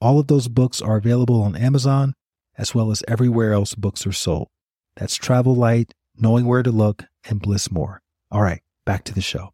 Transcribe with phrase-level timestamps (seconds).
[0.00, 2.14] All of those books are available on Amazon
[2.58, 4.48] as well as everywhere else books are sold.
[4.96, 8.02] That's Travel Light, Knowing Where to Look, and Bliss More.
[8.30, 9.52] All right, back to the show.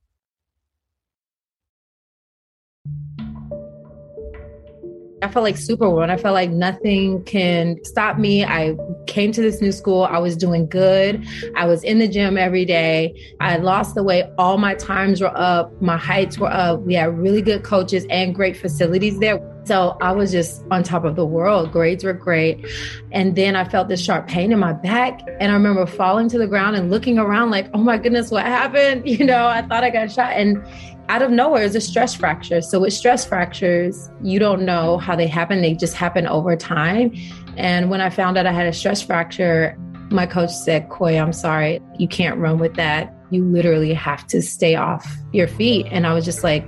[5.22, 6.10] I felt like Superwoman.
[6.10, 8.44] I felt like nothing can stop me.
[8.44, 10.02] I came to this new school.
[10.02, 11.24] I was doing good.
[11.54, 13.14] I was in the gym every day.
[13.40, 14.24] I lost the weight.
[14.36, 15.80] All my times were up.
[15.80, 16.80] My heights were up.
[16.80, 19.38] We had really good coaches and great facilities there.
[19.64, 21.70] So I was just on top of the world.
[21.72, 22.66] Grades were great.
[23.12, 25.20] And then I felt this sharp pain in my back.
[25.40, 28.44] And I remember falling to the ground and looking around like, oh my goodness, what
[28.44, 29.02] happened?
[29.12, 30.32] You know, I thought I got shot.
[30.32, 30.64] And
[31.10, 32.62] out of nowhere is a stress fracture.
[32.62, 35.60] So with stress fractures, you don't know how they happen.
[35.60, 37.14] They just happen over time.
[37.58, 39.76] And when I found out I had a stress fracture,
[40.10, 43.14] my coach said, Koi, I'm sorry, you can't run with that.
[43.30, 45.86] You literally have to stay off your feet.
[45.90, 46.66] And I was just like,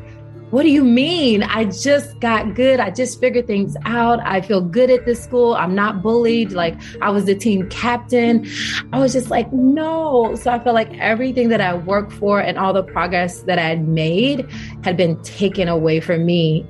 [0.55, 1.43] what do you mean?
[1.43, 2.79] I just got good.
[2.79, 4.21] I just figured things out.
[4.21, 5.55] I feel good at this school.
[5.55, 6.53] I'm not bullied.
[6.53, 8.49] Like I was the team captain.
[8.93, 10.37] I was just like, no.
[10.37, 13.63] So I felt like everything that I worked for and all the progress that I
[13.63, 14.49] had made
[14.85, 16.65] had been taken away from me.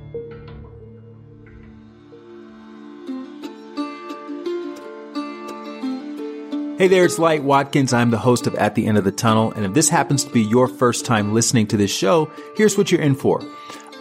[6.79, 7.93] Hey there, it's Light Watkins.
[7.93, 9.51] I'm the host of At the End of the Tunnel.
[9.51, 12.91] And if this happens to be your first time listening to this show, here's what
[12.91, 13.41] you're in for.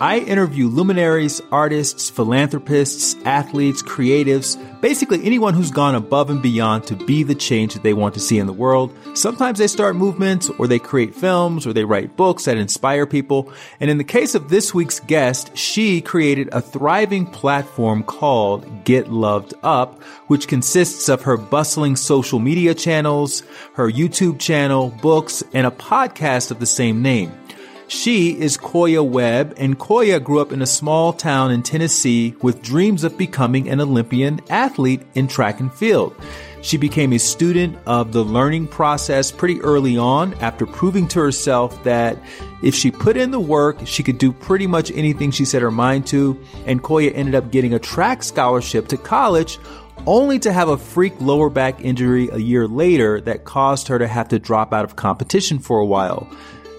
[0.01, 6.97] I interview luminaries, artists, philanthropists, athletes, creatives, basically anyone who's gone above and beyond to
[6.97, 8.93] be the change that they want to see in the world.
[9.15, 13.53] Sometimes they start movements or they create films or they write books that inspire people.
[13.79, 19.13] And in the case of this week's guest, she created a thriving platform called Get
[19.13, 23.45] Loved Up, which consists of her bustling social media channels,
[23.75, 27.33] her YouTube channel, books, and a podcast of the same name.
[27.87, 32.63] She is Koya Webb, and Koya grew up in a small town in Tennessee with
[32.63, 36.17] dreams of becoming an Olympian athlete in track and field.
[36.63, 41.85] She became a student of the learning process pretty early on after proving to herself
[41.85, 42.17] that
[42.63, 45.71] if she put in the work, she could do pretty much anything she set her
[45.71, 46.43] mind to.
[46.65, 49.59] And Koya ended up getting a track scholarship to college
[50.07, 54.09] only to have a freak lower back injury a year later that caused her to
[54.09, 56.27] have to drop out of competition for a while.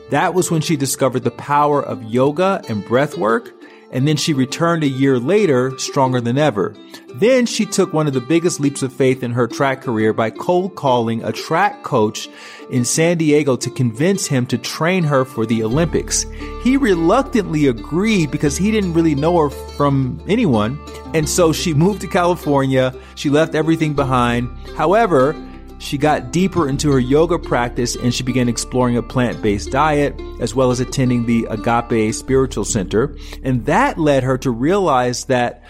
[0.10, 3.52] That was when she discovered the power of yoga and breath work.
[3.92, 6.76] And then she returned a year later, stronger than ever.
[7.14, 10.32] Then she took one of the biggest leaps of faith in her track career by
[10.32, 12.28] cold calling a track coach
[12.70, 16.26] in San Diego to convince him to train her for the Olympics.
[16.62, 20.78] He reluctantly agreed because he didn't really know her from anyone.
[21.14, 22.94] And so she moved to California.
[23.14, 24.50] She left everything behind.
[24.76, 25.34] However,
[25.80, 30.20] she got deeper into her yoga practice and she began exploring a plant based diet
[30.40, 33.16] as well as attending the Agape Spiritual Center.
[33.44, 35.64] And that led her to realize that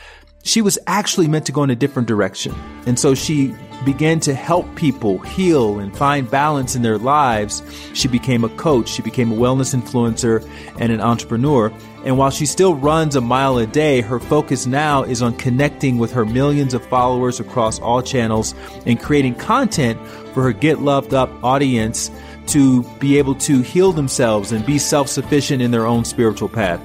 [0.44, 2.54] she was actually meant to go in a different direction.
[2.86, 7.64] And so she began to help people heal and find balance in their lives.
[7.94, 10.48] She became a coach, she became a wellness influencer
[10.80, 11.74] and an entrepreneur.
[12.06, 15.98] And while she still runs a mile a day, her focus now is on connecting
[15.98, 18.54] with her millions of followers across all channels
[18.86, 20.00] and creating content
[20.34, 22.12] for her Get Loved Up audience
[22.48, 26.80] to be able to heal themselves and be self sufficient in their own spiritual path.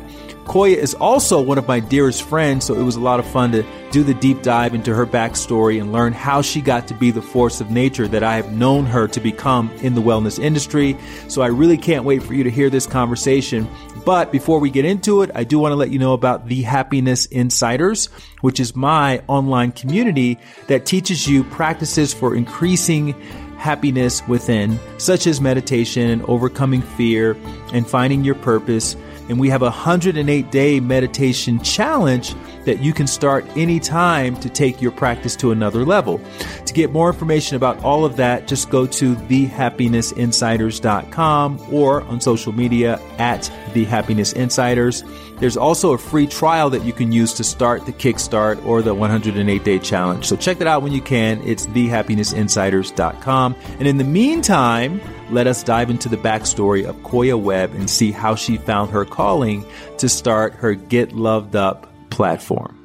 [0.44, 3.52] Koya is also one of my dearest friends, so it was a lot of fun
[3.52, 7.10] to do the deep dive into her backstory and learn how she got to be
[7.10, 10.96] the force of nature that I have known her to become in the wellness industry.
[11.28, 13.68] So I really can't wait for you to hear this conversation.
[14.04, 16.62] But before we get into it, I do want to let you know about the
[16.62, 18.06] Happiness Insiders,
[18.40, 20.38] which is my online community
[20.68, 23.14] that teaches you practices for increasing
[23.58, 27.36] happiness within, such as meditation and overcoming fear
[27.74, 28.96] and finding your purpose
[29.30, 32.34] and we have a 108 day meditation challenge
[32.64, 36.20] that you can start anytime to take your practice to another level.
[36.66, 42.52] To get more information about all of that, just go to thehappinessinsiders.com or on social
[42.52, 45.02] media at The Happiness Insiders.
[45.40, 48.94] There's also a free trial that you can use to start the Kickstart or the
[48.94, 50.26] 108 day challenge.
[50.26, 51.42] So check that out when you can.
[51.46, 53.56] It's thehappinessinsiders.com.
[53.78, 58.12] And in the meantime, let us dive into the backstory of Koya Webb and see
[58.12, 59.64] how she found her calling
[59.98, 62.76] to start her Get Loved Up platform.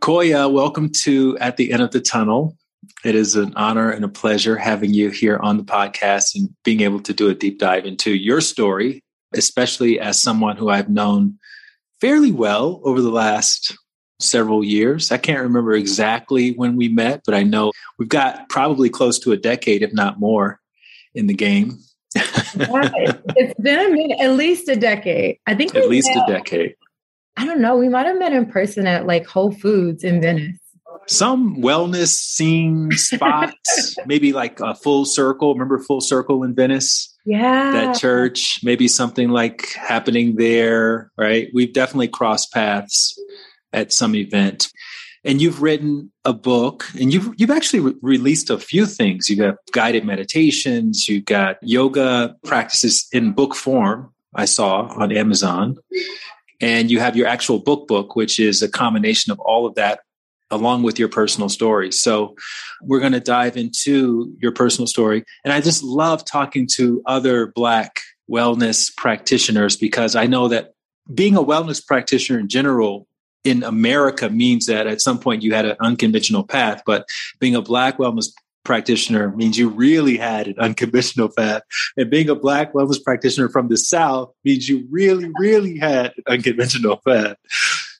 [0.00, 2.56] Koya, welcome to At the End of the Tunnel.
[3.04, 6.80] It is an honor and a pleasure having you here on the podcast and being
[6.80, 9.02] able to do a deep dive into your story,
[9.34, 11.38] especially as someone who I've known
[12.00, 13.76] fairly well over the last
[14.20, 15.10] several years.
[15.12, 19.32] I can't remember exactly when we met, but I know we've got probably close to
[19.32, 20.60] a decade, if not more,
[21.14, 21.78] in the game
[22.14, 25.38] it's been at least a decade.
[25.46, 26.74] I think at least met, a decade.
[27.36, 27.76] I don't know.
[27.76, 30.58] We might have met in person at like Whole Foods in Venice.
[31.06, 35.54] Some wellness scene spots, maybe like a full circle.
[35.54, 37.16] Remember full circle in Venice?
[37.24, 37.72] Yeah.
[37.72, 41.48] That church, maybe something like happening there, right?
[41.54, 43.18] We've definitely crossed paths
[43.72, 44.70] at some event.
[45.22, 49.28] And you've written a book and you've you've actually re- released a few things.
[49.28, 55.76] You've got guided meditations, you've got yoga practices in book form, I saw on Amazon.
[56.62, 60.00] And you have your actual book book, which is a combination of all of that
[60.50, 61.92] along with your personal story.
[61.92, 62.34] So
[62.82, 65.24] we're going to dive into your personal story.
[65.44, 68.00] And I just love talking to other Black
[68.30, 70.74] wellness practitioners because I know that
[71.12, 73.06] being a wellness practitioner in general
[73.44, 77.06] in America means that at some point you had an unconventional path, but
[77.38, 78.28] being a Black wellness
[78.64, 81.62] practitioner means you really had an unconventional path.
[81.96, 86.24] And being a Black wellness practitioner from the South means you really, really had an
[86.34, 87.36] unconventional path.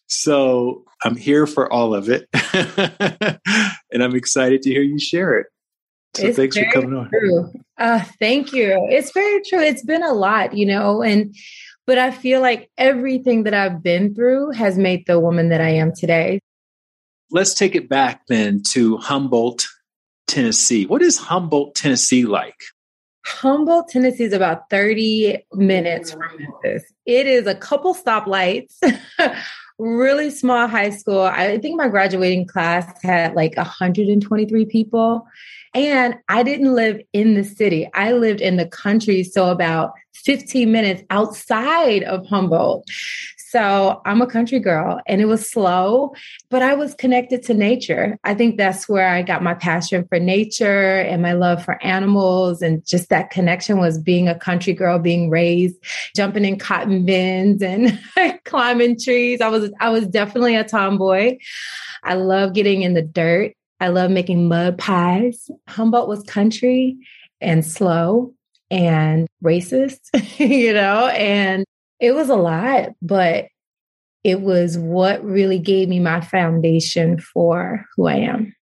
[0.06, 2.28] So I'm here for all of it.
[3.92, 5.46] and I'm excited to hear you share it.
[6.14, 7.08] So it's thanks for coming on.
[7.08, 7.52] True.
[7.78, 8.86] Uh, thank you.
[8.90, 9.60] It's very true.
[9.60, 11.34] It's been a lot, you know, and
[11.90, 15.70] but I feel like everything that I've been through has made the woman that I
[15.70, 16.38] am today.
[17.32, 19.66] Let's take it back then to Humboldt,
[20.28, 20.86] Tennessee.
[20.86, 22.54] What is Humboldt, Tennessee like?
[23.26, 26.84] Humboldt, Tennessee is about 30 minutes from Memphis.
[27.06, 28.76] It is a couple stoplights,
[29.80, 31.22] really small high school.
[31.22, 35.26] I think my graduating class had like 123 people.
[35.74, 39.22] And I didn't live in the city, I lived in the country.
[39.22, 42.88] So about 15 minutes outside of Humboldt.
[43.50, 46.14] So I'm a country girl and it was slow,
[46.50, 48.16] but I was connected to nature.
[48.22, 52.62] I think that's where I got my passion for nature and my love for animals.
[52.62, 55.74] And just that connection was being a country girl, being raised,
[56.14, 57.98] jumping in cotton bins and
[58.44, 59.40] climbing trees.
[59.40, 61.38] I was, I was definitely a tomboy.
[62.04, 63.54] I love getting in the dirt.
[63.80, 65.50] I love making mud pies.
[65.68, 66.96] Humboldt was country
[67.40, 68.34] and slow
[68.70, 70.00] and racist,
[70.38, 71.64] you know, and
[71.98, 73.46] it was a lot, but
[74.22, 78.54] it was what really gave me my foundation for who I am.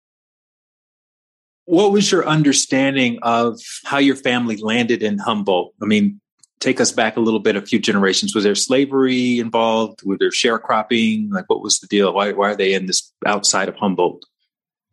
[1.66, 5.74] What was your understanding of how your family landed in Humboldt?
[5.82, 6.22] I mean,
[6.60, 8.34] take us back a little bit, a few generations.
[8.34, 10.02] Was there slavery involved?
[10.06, 11.32] Was there sharecropping?
[11.32, 12.14] Like, what was the deal?
[12.14, 14.24] Why, why are they in this outside of Humboldt?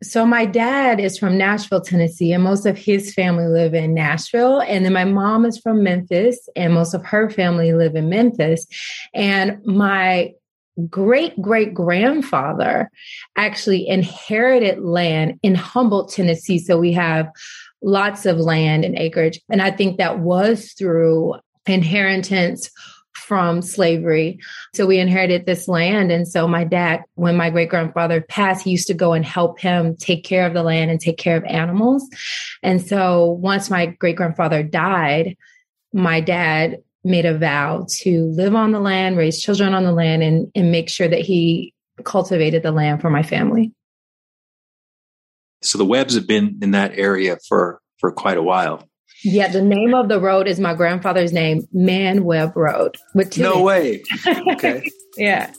[0.05, 4.61] So my dad is from Nashville, Tennessee, and most of his family live in Nashville.
[4.61, 8.67] And then my mom is from Memphis, and most of her family live in Memphis.
[9.13, 10.33] And my
[10.89, 12.91] great great grandfather
[13.37, 16.59] actually inherited land in Humboldt, Tennessee.
[16.59, 17.29] So we have
[17.81, 19.39] lots of land and acreage.
[19.49, 21.35] And I think that was through
[21.65, 22.69] inheritance
[23.25, 24.39] from slavery.
[24.73, 26.11] So we inherited this land.
[26.11, 29.59] And so my dad, when my great grandfather passed, he used to go and help
[29.59, 32.07] him take care of the land and take care of animals.
[32.61, 35.35] And so once my great grandfather died,
[35.91, 40.23] my dad made a vow to live on the land, raise children on the land,
[40.23, 43.71] and, and make sure that he cultivated the land for my family.
[45.61, 48.87] So the Webbs have been in that area for for quite a while.
[49.23, 52.97] Yeah, the name of the road is my grandfather's name, Man Webb Road.
[53.13, 53.63] With no names.
[53.63, 54.03] way.
[54.53, 54.83] Okay.
[55.17, 55.51] yeah.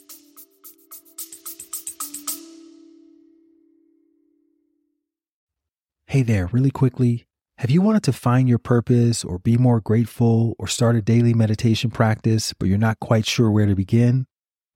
[6.05, 7.27] Hey there, really quickly.
[7.57, 11.33] Have you wanted to find your purpose or be more grateful or start a daily
[11.33, 14.27] meditation practice, but you're not quite sure where to begin?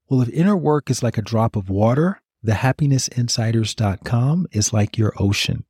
[0.10, 5.64] Well, if inner work is like a drop of water, thehappinessinsiders.com is like your ocean.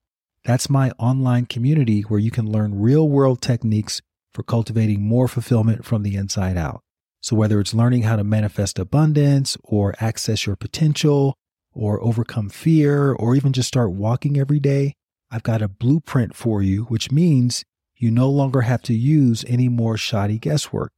[0.44, 4.02] That's my online community where you can learn real world techniques
[4.34, 6.82] for cultivating more fulfillment from the inside out.
[7.22, 11.36] So, whether it's learning how to manifest abundance or access your potential
[11.74, 14.96] or overcome fear or even just start walking every day,
[15.30, 17.64] I've got a blueprint for you, which means
[17.96, 20.92] you no longer have to use any more shoddy guesswork.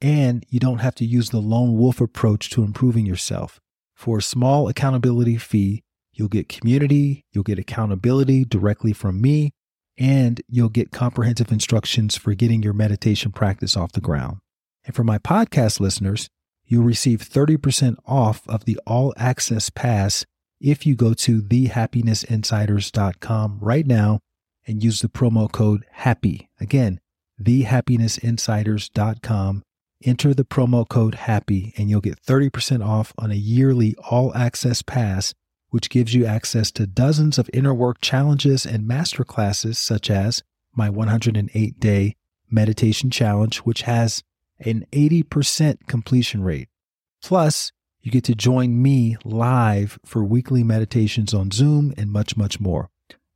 [0.00, 3.60] And you don't have to use the lone wolf approach to improving yourself.
[3.94, 5.82] For a small accountability fee,
[6.16, 9.52] You'll get community, you'll get accountability directly from me,
[9.98, 14.38] and you'll get comprehensive instructions for getting your meditation practice off the ground.
[14.84, 16.28] And for my podcast listeners,
[16.64, 20.24] you'll receive 30% off of the all access pass
[20.60, 24.20] if you go to thehappinessinsiders.com right now
[24.66, 26.48] and use the promo code HAPPY.
[26.58, 26.98] Again,
[27.40, 29.62] thehappinessinsiders.com.
[30.04, 34.82] Enter the promo code HAPPY and you'll get 30% off on a yearly all access
[34.82, 35.32] pass,
[35.70, 40.42] which gives you access to dozens of inner work challenges and masterclasses, such as
[40.74, 42.16] my 108 day
[42.50, 44.22] meditation challenge, which has
[44.60, 46.68] an 80% completion rate.
[47.22, 52.60] Plus, you get to join me live for weekly meditations on Zoom and much, much
[52.60, 52.90] more.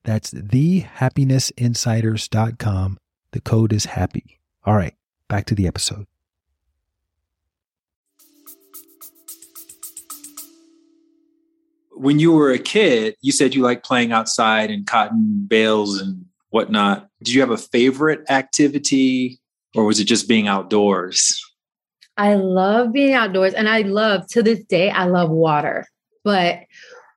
[0.04, 2.98] That's thehappinessinsiders.com.
[3.32, 4.38] The code is happy.
[4.64, 4.94] All right,
[5.28, 6.06] back to the episode.
[12.00, 16.24] When you were a kid, you said you liked playing outside and cotton bales and
[16.48, 17.10] whatnot.
[17.22, 19.38] Did you have a favorite activity
[19.74, 21.38] or was it just being outdoors?
[22.16, 25.86] I love being outdoors and I love to this day, I love water.
[26.24, 26.60] But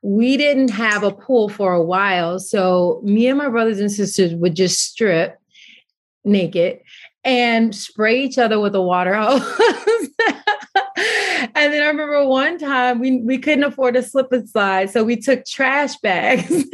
[0.01, 2.37] we didn't have a pool for a while.
[2.39, 5.39] So me and my brothers and sisters would just strip
[6.25, 6.79] naked
[7.23, 10.09] and spray each other with a water hose.
[11.55, 14.89] And then I remember one time we, we couldn't afford a slip and slide.
[14.89, 16.49] So we took trash bags.
[16.49, 16.65] we,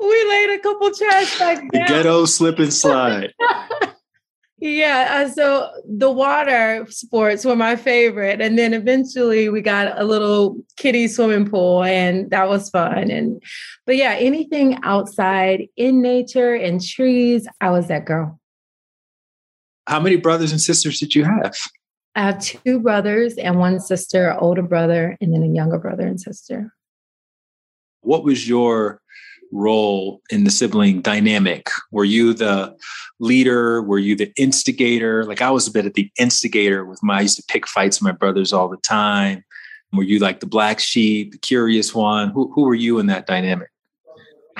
[0.00, 1.60] we laid a couple trash bags.
[1.72, 3.32] The ghetto slip and slide.
[4.60, 10.02] Yeah, uh, so the water sports were my favorite, and then eventually we got a
[10.02, 13.08] little kiddie swimming pool, and that was fun.
[13.08, 13.40] And
[13.86, 18.40] but yeah, anything outside in nature and trees, I was that girl.
[19.86, 21.54] How many brothers and sisters did you have?
[22.14, 26.20] I have two brothers and one sister, older brother, and then a younger brother and
[26.20, 26.72] sister.
[28.00, 29.00] What was your
[29.52, 31.68] role in the sibling dynamic?
[31.90, 32.76] Were you the
[33.20, 33.82] leader?
[33.82, 35.24] Were you the instigator?
[35.24, 38.00] Like I was a bit of the instigator with my, I used to pick fights
[38.00, 39.44] with my brothers all the time.
[39.92, 42.30] Were you like the black sheep, the curious one?
[42.30, 43.70] Who, who were you in that dynamic?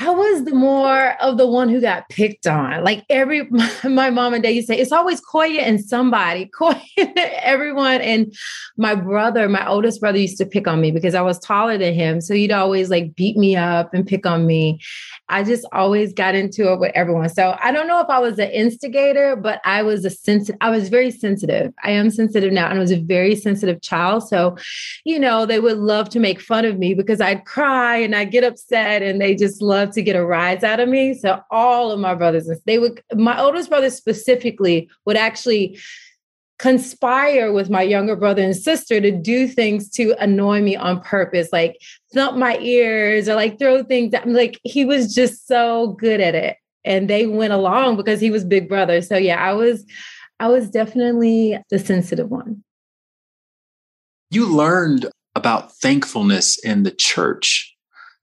[0.01, 2.85] I was the more of the one who got picked on.
[2.85, 3.49] Like every
[3.85, 6.81] my mom and dad used to say, it's always Koya and somebody, Koya,
[7.43, 8.01] everyone.
[8.01, 8.33] And
[8.77, 11.95] my brother, my oldest brother, used to pick on me because I was taller than
[11.95, 12.21] him.
[12.21, 14.79] So he'd always like beat me up and pick on me.
[15.31, 17.29] I just always got into it with everyone.
[17.29, 20.71] So I don't know if I was an instigator, but I was a sensitive, I
[20.71, 21.75] was very sensitive.
[21.83, 24.27] I am sensitive now and I was a very sensitive child.
[24.29, 24.57] So,
[25.05, 28.31] you know, they would love to make fun of me because I'd cry and I'd
[28.31, 31.15] get upset and they just love to get a rise out of me.
[31.15, 35.79] So all of my brothers, they would, my oldest brother specifically would actually
[36.59, 41.49] conspire with my younger brother and sister to do things to annoy me on purpose,
[41.53, 41.81] like
[42.13, 44.13] thump my ears or like throw things.
[44.15, 46.57] I'm like, he was just so good at it.
[46.85, 49.03] And they went along because he was big brother.
[49.03, 49.85] So yeah, I was,
[50.41, 52.65] I was definitely the sensitive one.
[54.31, 57.77] You learned about thankfulness in the church.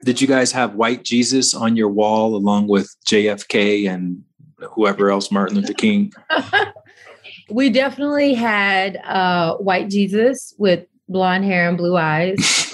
[0.03, 4.23] Did you guys have white Jesus on your wall along with JFK and
[4.57, 6.13] whoever else, Martin Luther King?
[7.49, 12.71] we definitely had uh, white Jesus with blonde hair and blue eyes.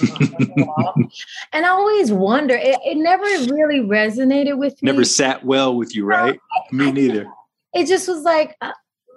[1.52, 4.90] and I always wonder, it, it, never really resonated with me.
[4.90, 6.38] Never sat well with you, right?
[6.70, 7.26] me neither.
[7.74, 8.72] It just was like, uh,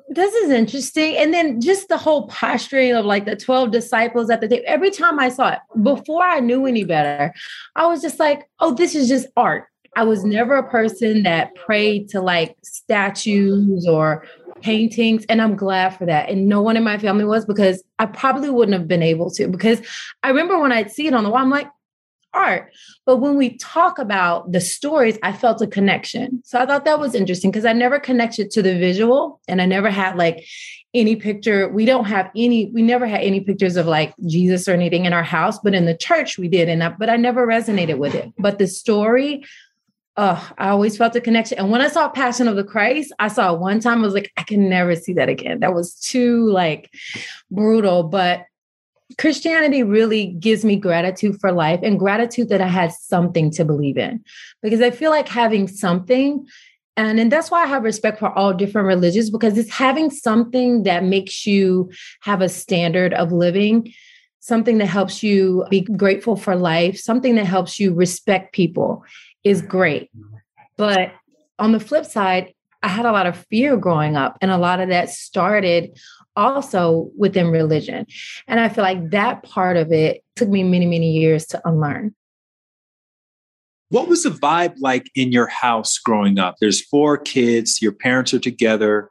[0.10, 1.18] this is interesting.
[1.18, 4.64] And then just the whole posturing of like the 12 disciples at the table.
[4.68, 7.34] Every time I saw it, before I knew any better,
[7.76, 9.68] I was just like, oh, this is just art.
[9.98, 14.26] I was never a person that prayed to like statues or
[14.62, 18.06] paintings and i'm glad for that and no one in my family was because i
[18.06, 19.82] probably wouldn't have been able to because
[20.24, 21.70] i remember when i'd see it on the wall i'm like
[22.36, 22.72] art
[23.06, 27.00] but when we talk about the stories i felt a connection so i thought that
[27.00, 30.46] was interesting because i never connected to the visual and i never had like
[30.94, 34.74] any picture we don't have any we never had any pictures of like jesus or
[34.74, 37.48] anything in our house but in the church we did and I, but i never
[37.48, 39.44] resonated with it but the story
[40.18, 41.58] oh, I always felt a connection.
[41.58, 44.00] And when I saw Passion of the Christ, I saw one time.
[44.00, 45.60] I was like, I can never see that again.
[45.60, 46.90] That was too like
[47.52, 48.04] brutal.
[48.04, 48.46] But
[49.18, 53.98] Christianity really gives me gratitude for life and gratitude that I had something to believe
[53.98, 54.24] in.
[54.62, 56.48] Because I feel like having something
[56.98, 60.84] and, and that's why I have respect for all different religions because it's having something
[60.84, 63.94] that makes you have a standard of living,
[64.40, 69.04] something that helps you be grateful for life, something that helps you respect people
[69.44, 70.10] is great.
[70.78, 71.12] But
[71.60, 74.80] on the flip side, I had a lot of fear growing up, and a lot
[74.80, 75.98] of that started
[76.36, 78.06] also within religion.
[78.48, 82.16] And I feel like that part of it took me many, many years to unlearn.
[83.90, 86.56] What was the vibe like in your house growing up?
[86.60, 89.10] There's four kids, your parents are together.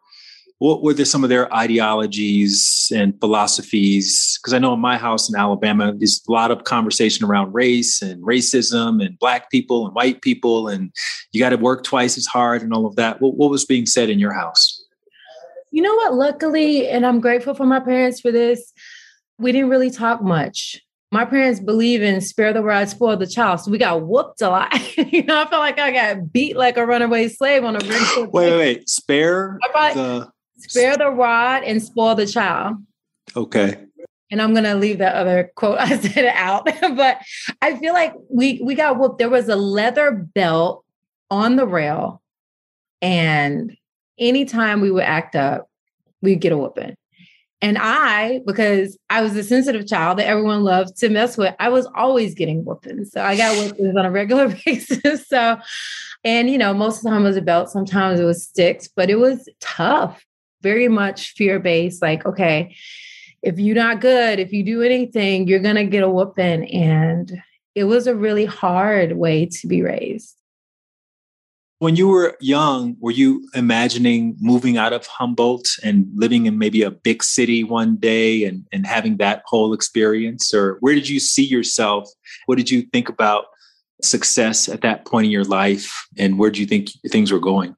[0.59, 4.38] what were there some of their ideologies and philosophies?
[4.38, 8.02] Because I know in my house in Alabama, there's a lot of conversation around race
[8.02, 10.93] and racism and black people and white people, and
[11.33, 13.21] you got to work twice as hard and all of that.
[13.21, 14.84] What, what was being said in your house?
[15.75, 16.14] You know what?
[16.14, 18.73] Luckily, and I'm grateful for my parents for this,
[19.40, 20.81] we didn't really talk much.
[21.11, 23.59] My parents believe in spare the rod, spoil the child.
[23.59, 24.73] So we got whooped a lot.
[25.12, 28.31] you know, I felt like I got beat like a runaway slave on a ring.
[28.31, 28.88] wait, wait, wait.
[28.88, 32.76] Spare the spare the rod and spoil the child.
[33.35, 33.76] Okay.
[34.31, 36.66] And I'm gonna leave that other quote I said out.
[36.97, 37.19] but
[37.62, 39.19] I feel like we we got whooped.
[39.19, 40.85] There was a leather belt
[41.33, 42.23] on the rail,
[43.02, 43.76] and
[44.18, 45.68] anytime we would act up,
[46.23, 46.97] we'd get a whooping.
[47.62, 51.71] And I, because I was a sensitive child that everyone loved to mess with, I
[51.71, 53.12] was always getting whoopings.
[53.12, 55.26] So I got whoopings on a regular basis.
[55.26, 55.59] So,
[56.25, 58.88] and you know, most of the time it was a belt, sometimes it was sticks,
[58.88, 60.25] but it was tough
[60.64, 62.02] very much fear based.
[62.02, 62.75] Like, okay,
[63.42, 66.68] if you're not good, if you do anything, you're going to get a whooping.
[66.71, 67.40] And
[67.75, 70.37] it was a really hard way to be raised.
[71.85, 76.81] When you were young, were you imagining moving out of Humboldt and living in maybe
[76.81, 80.55] a big city one day and, and having that whole experience?
[80.55, 82.09] Or where did you see yourself?
[82.47, 83.45] What did you think about
[84.00, 86.07] success at that point in your life?
[86.17, 87.76] And where do you think things were going?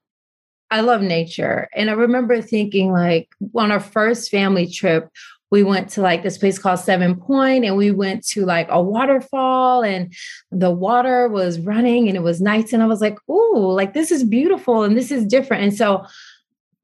[0.71, 1.69] I love nature.
[1.75, 5.09] And I remember thinking, like, on our first family trip,
[5.51, 8.83] we went to like this place called Seven Point and we went to like a
[8.83, 10.13] waterfall and
[10.51, 12.73] the water was running and it was nice.
[12.73, 15.63] And I was like, ooh, like this is beautiful and this is different.
[15.63, 16.05] And so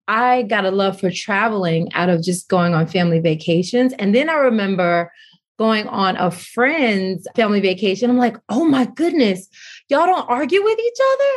[0.07, 3.92] I got a love for traveling out of just going on family vacations.
[3.95, 5.12] And then I remember
[5.59, 8.11] going on a friend's family vacation.
[8.11, 9.49] I'm like, oh my goodness,
[9.88, 11.33] y'all don't argue with each other?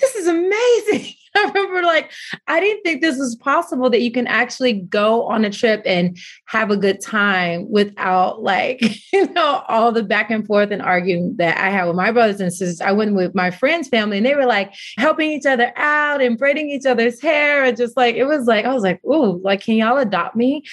[0.00, 1.14] This is amazing.
[1.36, 2.10] I remember like,
[2.48, 6.18] I didn't think this was possible that you can actually go on a trip and
[6.46, 8.80] have a good time without like,
[9.12, 12.40] you know, all the back and forth and arguing that I had with my brothers
[12.40, 12.80] and sisters.
[12.80, 16.36] I went with my friend's family and they were like helping each other out and
[16.36, 17.64] braiding each other's hair.
[17.64, 20.64] And just like, it was like, I was like, ooh, like, can y'all adopt me?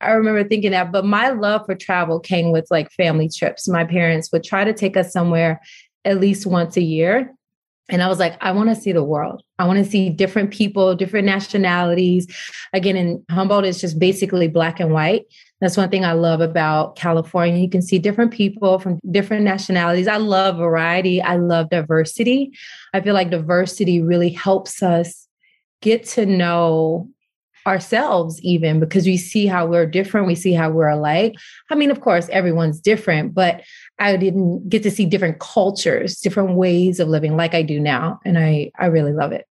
[0.00, 3.66] I remember thinking that, but my love for travel came with like family trips.
[3.66, 5.60] My parents would try to take us somewhere
[6.04, 7.34] at least once a year.
[7.88, 9.42] And I was like, I want to see the world.
[9.58, 12.26] I want to see different people, different nationalities.
[12.72, 15.26] Again, in Humboldt, it's just basically black and white.
[15.60, 17.62] That's one thing I love about California.
[17.62, 20.08] You can see different people from different nationalities.
[20.08, 21.22] I love variety.
[21.22, 22.52] I love diversity.
[22.92, 25.28] I feel like diversity really helps us
[25.80, 27.08] get to know
[27.66, 31.34] ourselves even because we see how we're different we see how we're alike
[31.70, 33.62] i mean of course everyone's different but
[33.98, 38.20] i didn't get to see different cultures different ways of living like i do now
[38.24, 39.46] and i i really love it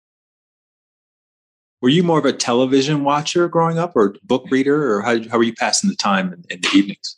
[1.81, 5.37] were you more of a television watcher growing up or book reader or how, how
[5.37, 7.17] were you passing the time in, in the evenings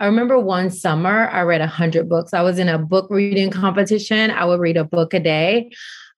[0.00, 2.34] I remember one summer I read 100 books.
[2.34, 4.32] I was in a book reading competition.
[4.32, 5.70] I would read a book a day.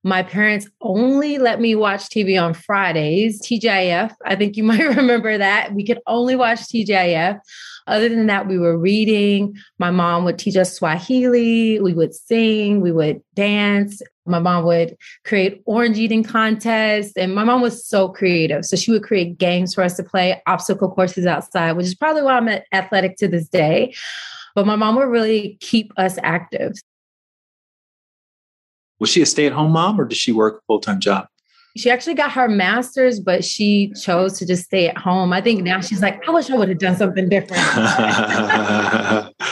[0.07, 4.14] My parents only let me watch TV on Fridays, TGIF.
[4.25, 5.75] I think you might remember that.
[5.75, 7.40] We could only watch TGIF.
[7.88, 9.57] Other than that, we were reading.
[9.81, 11.81] My mom would teach us Swahili.
[11.81, 12.83] We would sing.
[12.83, 14.01] We would dance.
[14.27, 17.16] My mom would create orange eating contests.
[17.16, 18.64] And my mom was so creative.
[18.64, 22.23] So she would create games for us to play, obstacle courses outside, which is probably
[22.23, 23.92] why I'm athletic to this day.
[24.55, 26.75] But my mom would really keep us active
[28.98, 31.28] was she a stay at home mom or did she work a full time job?
[31.76, 35.35] She actually got her master's, but she chose to just stay at home.
[35.35, 37.62] I think now she's like, I wish I would have done something different.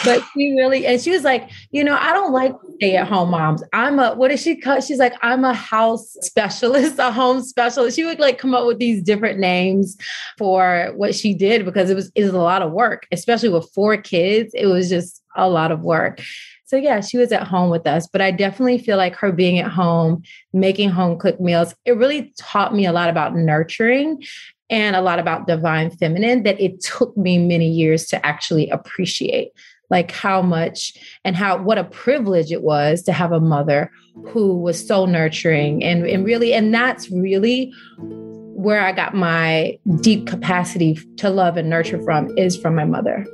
[0.04, 3.30] but she really, and she was like, you know, I don't like stay at home
[3.30, 3.62] moms.
[3.74, 4.80] I'm a, what is she call?
[4.80, 7.94] She's like, I'm a house specialist, a home specialist.
[7.94, 9.98] She would like come up with these different names
[10.38, 13.70] for what she did because it was, it was a lot of work, especially with
[13.74, 14.54] four kids.
[14.54, 16.22] It was just a lot of work.
[16.66, 19.58] So yeah, she was at home with us, but I definitely feel like her being
[19.58, 20.22] at home,
[20.52, 24.22] making home cooked meals, it really taught me a lot about nurturing
[24.70, 29.52] and a lot about divine feminine that it took me many years to actually appreciate
[29.90, 33.90] like how much and how what a privilege it was to have a mother
[34.26, 40.26] who was so nurturing and, and really and that's really where I got my deep
[40.26, 43.26] capacity to love and nurture from is from my mother.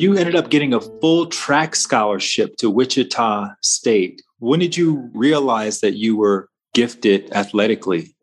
[0.00, 4.22] You ended up getting a full track scholarship to Wichita State.
[4.38, 8.14] When did you realize that you were gifted athletically?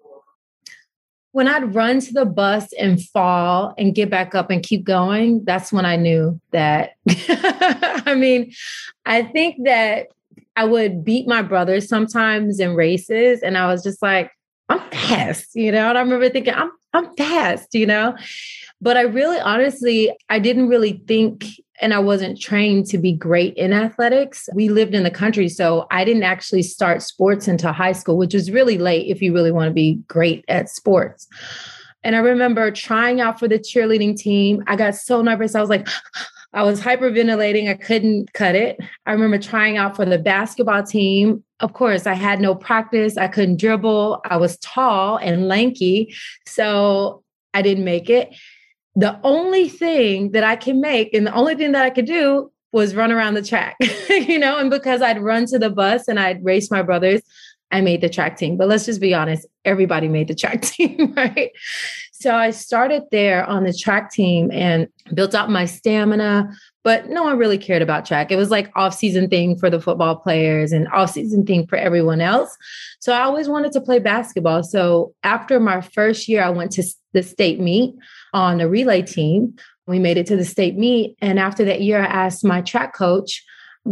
[1.37, 5.45] when I'd run to the bus and fall and get back up and keep going,
[5.45, 6.95] that's when I knew that.
[7.07, 8.51] I mean,
[9.05, 10.07] I think that
[10.55, 14.31] I would beat my brothers sometimes in races, and I was just like,
[14.67, 15.89] I'm fast, you know.
[15.89, 18.17] And I remember thinking, I'm I'm fast, you know.
[18.81, 21.45] But I really honestly, I didn't really think
[21.79, 24.49] and I wasn't trained to be great in athletics.
[24.53, 28.33] We lived in the country, so I didn't actually start sports until high school, which
[28.33, 31.27] was really late if you really want to be great at sports.
[32.03, 34.63] And I remember trying out for the cheerleading team.
[34.67, 35.55] I got so nervous.
[35.55, 35.87] I was like,
[36.53, 37.69] I was hyperventilating.
[37.69, 38.79] I couldn't cut it.
[39.05, 41.43] I remember trying out for the basketball team.
[41.59, 43.17] Of course, I had no practice.
[43.17, 44.21] I couldn't dribble.
[44.25, 46.15] I was tall and lanky.
[46.45, 48.33] So I didn't make it
[48.97, 52.51] the only thing that I can make and the only thing that I could do
[52.71, 53.77] was run around the track,
[54.10, 57.21] you know, and because I'd run to the bus and I'd race my brothers,
[57.69, 58.57] I made the track team.
[58.57, 61.51] But let's just be honest, everybody made the track team, right?
[62.12, 66.49] So I started there on the track team and built up my stamina,
[66.83, 68.31] but no one really cared about track.
[68.31, 72.57] It was like off-season thing for the football players and off-season thing for everyone else.
[72.99, 74.63] So I always wanted to play basketball.
[74.63, 76.83] So after my first year, I went to
[77.13, 77.93] the state meet
[78.38, 79.56] on the relay team.
[79.88, 81.17] We made it to the state meet.
[81.21, 83.43] And after that year, I asked my track coach,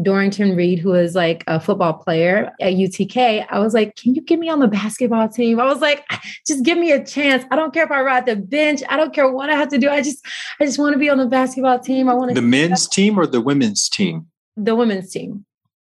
[0.01, 4.21] Dorrington Reed, who was like a football player at UTK, I was like, Can you
[4.21, 5.59] get me on the basketball team?
[5.59, 7.45] I was like, ah, just give me a chance.
[7.49, 8.81] I don't care if I ride the bench.
[8.89, 9.89] I don't care what I have to do.
[9.89, 10.25] I just
[10.59, 12.09] I just want to be on the basketball team.
[12.09, 14.27] I want to the men's team or the women's team?
[14.57, 15.45] The women's team.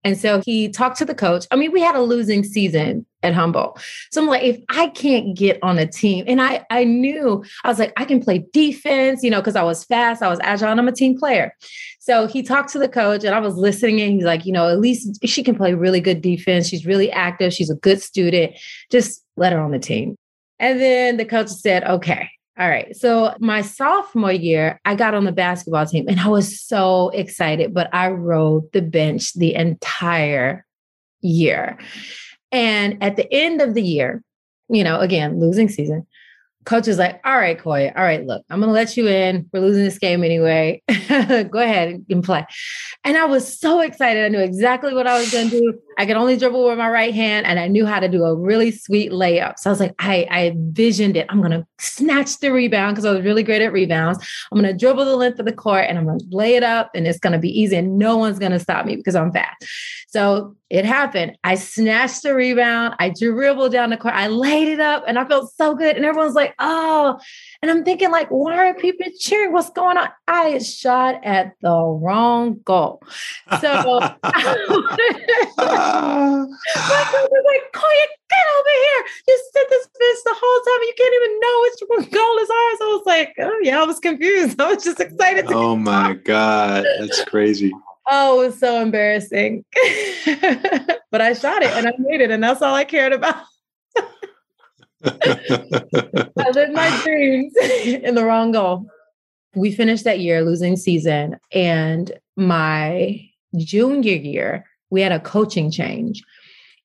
[0.09, 1.45] And so he talked to the coach.
[1.51, 3.79] I mean, we had a losing season at Humboldt.
[4.11, 7.69] So I'm like, if I can't get on a team, and I I knew I
[7.69, 10.71] was like, I can play defense, you know, because I was fast, I was agile,
[10.71, 11.55] and I'm a team player.
[12.01, 14.67] So he talked to the coach, and I was listening, and he's like, you know,
[14.67, 16.69] at least she can play really good defense.
[16.69, 17.53] She's really active.
[17.53, 18.55] She's a good student.
[18.91, 20.17] Just let her on the team.
[20.59, 22.31] And then the coach said, okay.
[22.59, 22.97] All right.
[22.97, 27.73] So my sophomore year, I got on the basketball team and I was so excited,
[27.73, 30.67] but I rode the bench the entire
[31.21, 31.79] year.
[32.51, 34.25] And at the end of the year,
[34.69, 36.05] you know, again, losing season,
[36.69, 39.49] coach is like, all right, Koya, all right, look, I'm going to let you in.
[39.53, 40.83] We're losing this game anyway.
[41.09, 42.47] Go ahead and play.
[43.05, 44.23] And I was so excited.
[44.23, 45.79] I knew exactly what I was going to do.
[45.99, 48.37] I could only dribble with my right hand and I knew how to do a
[48.37, 49.59] really sweet layup.
[49.59, 51.27] So I was like, I, I visioned it.
[51.31, 54.25] I'm going to snatch the rebound because I was really great at rebounds.
[54.53, 56.63] I'm going to dribble the length of the court and I'm going to lay it
[56.63, 59.17] up and it's going to be easy and no one's going to stop me because
[59.17, 59.65] I'm fast.
[60.09, 61.37] So it happened.
[61.45, 62.95] I snatched the rebound.
[62.99, 64.15] I dribbled down the court.
[64.15, 65.97] I laid it up and I felt so good.
[65.97, 67.19] And everyone's like, oh,
[67.63, 69.53] and I'm thinking like, why are people cheering?
[69.53, 70.09] What's going on?
[70.27, 73.03] I shot at the wrong goal.
[73.61, 74.31] So my coach
[77.31, 79.05] was like, Koya, get over here.
[79.29, 82.51] You sit this bitch the whole time and you can't even know which goal is
[82.51, 82.79] ours.
[82.81, 84.61] I was like, oh yeah, I was confused.
[84.61, 85.47] I was just excited.
[85.49, 86.85] oh my God.
[86.99, 87.73] That's crazy.
[88.11, 89.65] Oh, it was so embarrassing.
[91.11, 93.45] but I shot it and I made it, and that's all I cared about.
[95.05, 97.53] I lived my dreams
[97.85, 98.87] in the wrong goal.
[99.55, 103.21] We finished that year losing season, and my
[103.57, 106.23] junior year, we had a coaching change,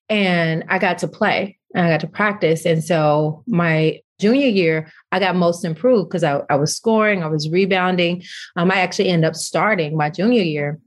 [0.08, 2.64] and I got to play and I got to practice.
[2.64, 7.26] And so my junior year, I got most improved because I, I was scoring, I
[7.26, 8.22] was rebounding.
[8.56, 10.78] Um, I actually ended up starting my junior year.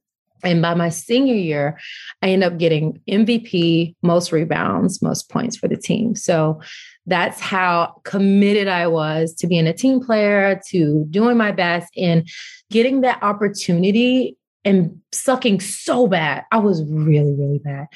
[0.43, 1.79] And by my senior year,
[2.21, 6.15] I ended up getting MVP, most rebounds, most points for the team.
[6.15, 6.61] So
[7.07, 12.27] that's how committed I was to being a team player, to doing my best and
[12.69, 16.43] getting that opportunity and sucking so bad.
[16.51, 17.87] I was really, really bad.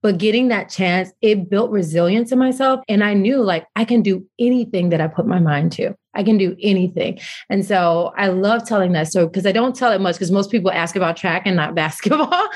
[0.00, 2.80] But getting that chance, it built resilience in myself.
[2.88, 5.92] And I knew like I can do anything that I put my mind to.
[6.14, 7.18] I can do anything.
[7.48, 10.52] And so I love telling that story because I don't tell it much because most
[10.52, 12.48] people ask about track and not basketball.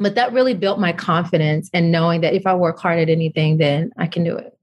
[0.00, 3.58] but that really built my confidence and knowing that if I work hard at anything,
[3.58, 4.56] then I can do it.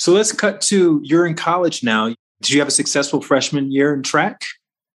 [0.00, 2.14] So let's cut to you're in college now.
[2.40, 4.40] Did you have a successful freshman year in track?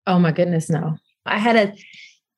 [0.07, 0.97] Oh my goodness, no.
[1.27, 1.75] I had a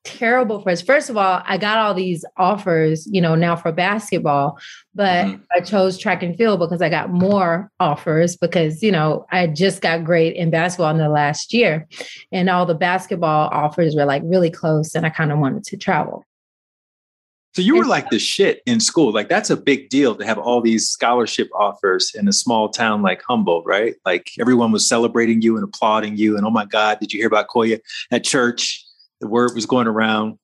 [0.03, 0.85] terrible first.
[0.85, 4.59] First of all, I got all these offers, you know, now for basketball,
[4.93, 5.41] but mm-hmm.
[5.55, 9.81] I chose track and field because I got more offers because, you know, I just
[9.81, 11.87] got great in basketball in the last year.
[12.33, 15.77] And all the basketball offers were like really close and I kind of wanted to
[15.77, 16.25] travel.
[17.57, 19.11] So you were like the shit in school.
[19.11, 23.01] Like that's a big deal to have all these scholarship offers in a small town
[23.01, 23.95] like Humboldt, right?
[24.05, 26.37] Like everyone was celebrating you and applauding you.
[26.37, 27.79] And oh my God, did you hear about Koya
[28.11, 28.85] at church?
[29.21, 30.37] The word was going around.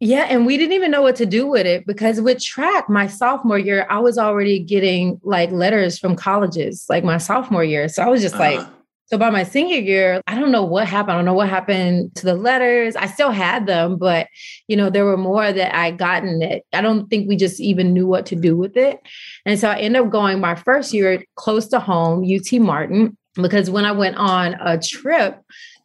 [0.00, 3.06] Yeah, and we didn't even know what to do with it because with track, my
[3.06, 7.88] sophomore year, I was already getting like letters from colleges, like my sophomore year.
[7.88, 8.58] So I was just uh-huh.
[8.58, 8.68] like,
[9.10, 11.12] so by my senior year, I don't know what happened.
[11.12, 12.94] I don't know what happened to the letters.
[12.94, 14.28] I still had them, but
[14.68, 17.92] you know, there were more that I gotten that I don't think we just even
[17.92, 19.00] knew what to do with it.
[19.44, 23.68] And so I ended up going my first year close to home, UT Martin, because
[23.68, 25.40] when I went on a trip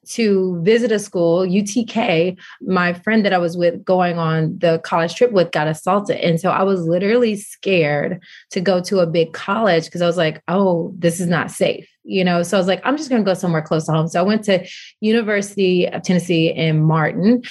[0.10, 5.15] to visit a school, UTK, my friend that I was with going on the college
[5.15, 6.18] trip with got assaulted.
[6.18, 10.18] And so I was literally scared to go to a big college because I was
[10.18, 11.88] like, oh, this is not safe.
[12.08, 14.08] You know, so I was like, I'm just going to go somewhere close to home.
[14.08, 14.63] So I went to
[15.02, 17.41] University of Tennessee in Martin,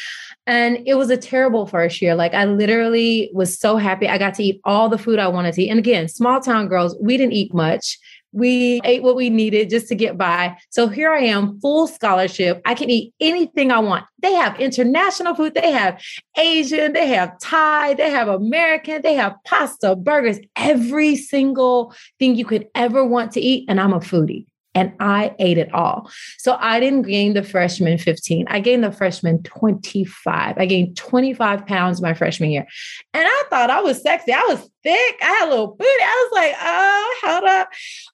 [0.47, 2.15] and it was a terrible first year.
[2.15, 4.07] Like I literally was so happy.
[4.07, 5.71] I got to eat all the food I wanted to eat.
[5.71, 7.99] And again, small town girls, we didn't eat much.
[8.35, 10.57] We ate what we needed just to get by.
[10.71, 12.61] So here I am, full scholarship.
[12.65, 14.05] I can eat anything I want.
[14.21, 16.03] They have international food, they have
[16.37, 22.45] Asian, they have Thai, they have American, they have pasta, burgers, every single thing you
[22.45, 23.67] could ever want to eat.
[23.69, 26.11] And I'm a foodie and I ate it all.
[26.39, 28.47] So I didn't gain the freshman 15.
[28.49, 30.59] I gained the freshman 25.
[30.59, 32.67] I gained 25 pounds my freshman year.
[33.13, 34.33] And I thought I was sexy.
[34.33, 35.17] I was thick.
[35.23, 35.89] I had a little booty.
[35.89, 37.69] I was like, oh, hold up.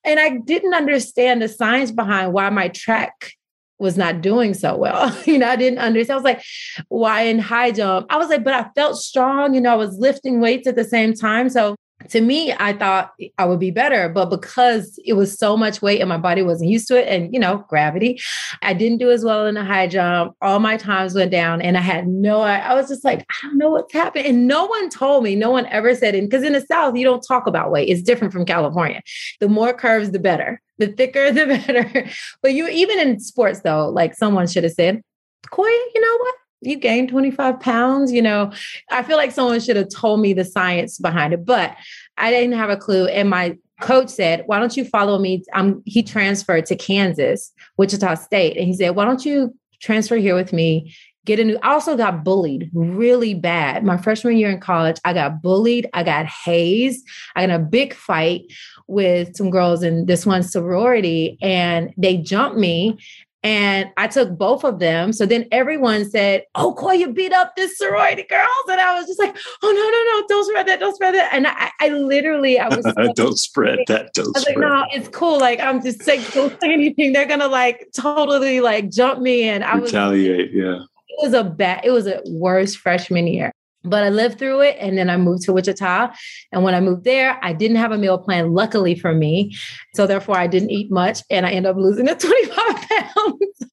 [0.04, 3.32] And I didn't understand the science behind why my track
[3.78, 5.16] was not doing so well.
[5.26, 6.12] you know, I didn't understand.
[6.12, 6.42] I was like,
[6.88, 8.06] why in high jump?
[8.10, 9.54] I was like, but I felt strong.
[9.54, 11.48] You know, I was lifting weights at the same time.
[11.48, 11.74] So
[12.10, 16.00] to me, I thought I would be better, but because it was so much weight
[16.00, 18.20] and my body wasn't used to it, and you know, gravity,
[18.62, 20.36] I didn't do as well in the high jump.
[20.42, 23.58] All my times went down, and I had no, I was just like, I don't
[23.58, 24.26] know what's happening.
[24.26, 26.22] And no one told me, no one ever said it.
[26.22, 29.02] Because in the South, you don't talk about weight, it's different from California.
[29.38, 30.60] The more curves, the better.
[30.78, 32.06] The thicker, the better.
[32.42, 35.02] But you, even in sports, though, like someone should have said,
[35.50, 36.34] Koi, you know what?
[36.60, 38.52] you gained 25 pounds you know
[38.90, 41.76] i feel like someone should have told me the science behind it but
[42.16, 43.06] i didn't have a clue.
[43.06, 45.42] And my coach said why don't you follow me?
[45.54, 48.56] Um, he transferred to kansas wichita state.
[48.56, 50.94] And he said why don't you transfer here with me?
[51.26, 53.84] Get a new i also got bullied really bad.
[53.84, 55.88] My freshman year in college i got bullied.
[55.92, 57.06] I got hazed.
[57.36, 58.42] I got a big fight
[58.86, 62.98] with some girls in this one sorority and they jumped me
[63.42, 65.12] and I took both of them.
[65.12, 68.48] So then everyone said, Oh, Koya, you beat up this sorority girls.
[68.68, 70.80] And I was just like, Oh, no, no, no, don't spread that.
[70.80, 71.32] Don't spread that.
[71.32, 74.12] And I, I literally, I was like, don't spread that.
[74.12, 74.36] Don't spread.
[74.36, 75.38] I was like, no, it's cool.
[75.38, 77.12] Like, I'm just like, don't say anything.
[77.12, 79.44] They're going to like totally like jump me.
[79.44, 80.52] And I was retaliate.
[80.52, 80.80] Yeah.
[81.08, 83.52] It was a bad, it was a worst freshman year.
[83.82, 86.08] But I lived through it and then I moved to Wichita.
[86.52, 89.56] And when I moved there, I didn't have a meal plan, luckily for me.
[89.94, 93.70] So therefore, I didn't eat much and I ended up losing the 25 pounds.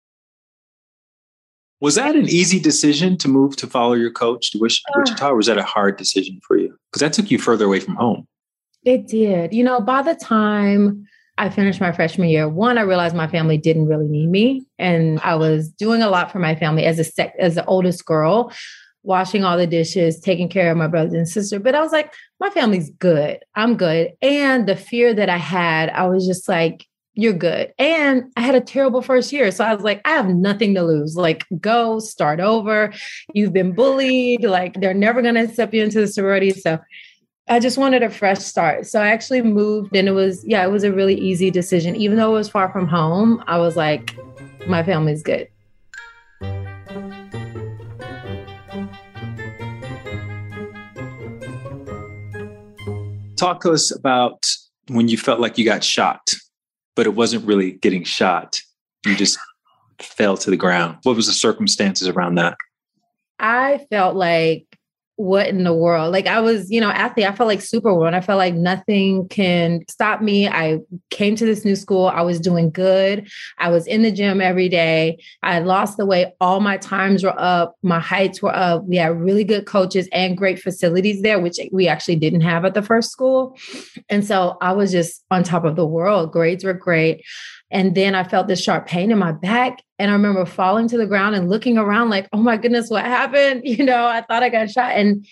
[1.80, 4.62] Was that an easy decision to move to follow your coach to uh.
[4.62, 6.76] Wichita, or was that a hard decision for you?
[6.92, 8.28] Because that took you further away from home.
[8.84, 9.54] It did.
[9.54, 11.06] You know, by the time
[11.38, 15.20] I finished my freshman year, one, I realized my family didn't really need me, and
[15.20, 18.52] I was doing a lot for my family as a sec- as the oldest girl
[19.08, 21.60] washing all the dishes, taking care of my brothers and sister.
[21.60, 23.40] But I was like, my family's good.
[23.56, 24.12] I'm good.
[24.22, 27.74] And the fear that I had, I was just like, you're good.
[27.80, 29.50] And I had a terrible first year.
[29.50, 31.16] So I was like, I have nothing to lose.
[31.16, 32.94] Like, go start over.
[33.34, 34.44] You've been bullied.
[34.44, 36.52] Like, they're never going to accept you into the sorority.
[36.52, 36.78] So
[37.48, 38.88] I just wanted a fresh start.
[38.88, 41.96] So I actually moved and it was, yeah, it was a really easy decision.
[41.96, 44.14] Even though it was far from home, I was like,
[44.68, 45.48] my family's good.
[53.38, 54.46] Talk to us about
[54.90, 56.28] when you felt like you got shot,
[56.96, 58.60] but it wasn't really getting shot.
[59.06, 59.38] You just
[60.00, 60.98] fell to the ground.
[61.04, 62.58] What was the circumstances around that?
[63.40, 64.67] I felt like
[65.18, 66.14] what in the world?
[66.14, 67.26] Like I was, you know, athlete.
[67.28, 68.14] I felt like Superwoman.
[68.14, 70.48] I felt like nothing can stop me.
[70.48, 72.08] I came to this new school.
[72.08, 73.28] I was doing good.
[73.58, 75.18] I was in the gym every day.
[75.42, 76.28] I lost the weight.
[76.40, 77.76] All my times were up.
[77.82, 78.86] My heights were up.
[78.86, 82.76] We had really good coaches and great facilities there, which we actually didn't have at
[82.76, 83.58] the first school.
[84.10, 86.32] And so I was just on top of the world.
[86.32, 87.26] Grades were great.
[87.70, 89.82] And then I felt this sharp pain in my back.
[90.00, 93.06] And I remember falling to the ground and looking around like, oh my goodness, what
[93.06, 93.64] happened?
[93.66, 94.92] You know, I thought I got shot.
[94.92, 95.26] And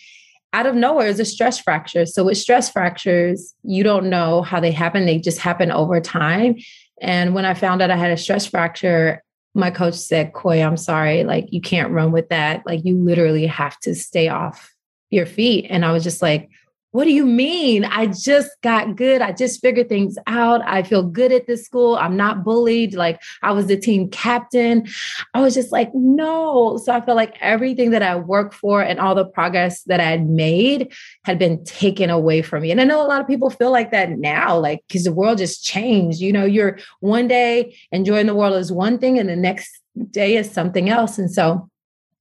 [0.54, 2.06] out of nowhere is a stress fracture.
[2.06, 5.06] So with stress fractures, you don't know how they happen.
[5.06, 6.58] They just happen over time.
[7.02, 9.22] And when I found out I had a stress fracture,
[9.54, 12.66] my coach said, Koi, I'm sorry, like you can't run with that.
[12.66, 14.74] Like you literally have to stay off
[15.10, 15.68] your feet.
[15.70, 16.50] And I was just like,
[16.96, 17.84] what do you mean?
[17.84, 19.22] I just got good.
[19.22, 20.62] I just figured things out.
[20.66, 21.98] I feel good at this school.
[21.98, 22.94] I'm not bullied.
[22.94, 24.88] Like I was the team captain.
[25.34, 26.78] I was just like, no.
[26.78, 30.06] So I felt like everything that I worked for and all the progress that I
[30.06, 30.94] had made
[31.26, 32.72] had been taken away from me.
[32.72, 35.40] And I know a lot of people feel like that now, like, because the world
[35.40, 36.22] just changed.
[36.22, 39.82] You know, you're one day enjoying the world is one thing, and the next
[40.12, 41.18] day is something else.
[41.18, 41.70] And so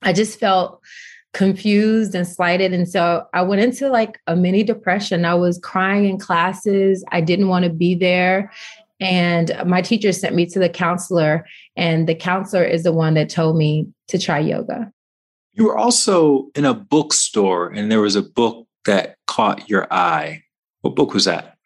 [0.02, 0.82] I just felt
[1.35, 2.73] confused and slighted.
[2.73, 5.25] And so I went into like a mini depression.
[5.25, 7.05] I was crying in classes.
[7.11, 8.51] I didn't want to be there.
[9.01, 11.44] And my teacher sent me to the counselor,
[11.77, 14.90] and the counselor is the one that told me to try yoga.
[15.53, 20.44] You were also in a bookstore, and there was a book that caught your eye.
[20.83, 21.57] What book was that?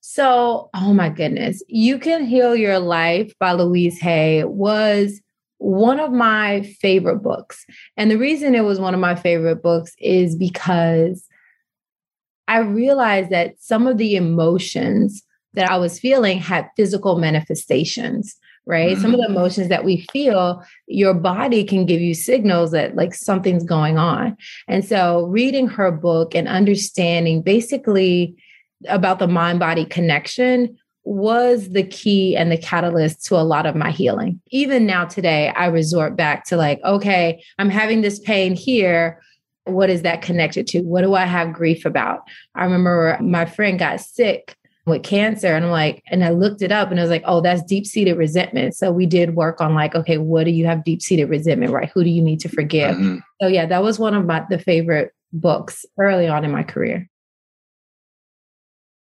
[0.00, 5.20] So, oh my goodness, You Can Heal Your Life by Louise Hay was
[5.58, 7.64] one of my favorite books.
[7.96, 11.26] And the reason it was one of my favorite books is because
[12.48, 15.22] I realized that some of the emotions
[15.54, 18.92] that I was feeling had physical manifestations, right?
[18.92, 19.00] Mm-hmm.
[19.00, 19.36] Some of the mm-hmm.
[19.36, 24.36] emotions that we feel, your body can give you signals that like something's going on.
[24.68, 28.36] And so reading her book and understanding basically
[28.88, 33.76] about the mind body connection was the key and the catalyst to a lot of
[33.76, 34.40] my healing.
[34.50, 39.22] Even now, today, I resort back to like, okay, I'm having this pain here.
[39.64, 40.80] What is that connected to?
[40.80, 42.22] What do I have grief about?
[42.56, 46.72] I remember my friend got sick with cancer and I'm like, and I looked it
[46.72, 48.74] up and I was like, oh, that's deep seated resentment.
[48.74, 51.90] So we did work on like, okay, what do you have deep seated resentment, right?
[51.94, 52.96] Who do you need to forgive?
[52.96, 53.18] Mm-hmm.
[53.40, 57.08] So yeah, that was one of my the favorite books early on in my career.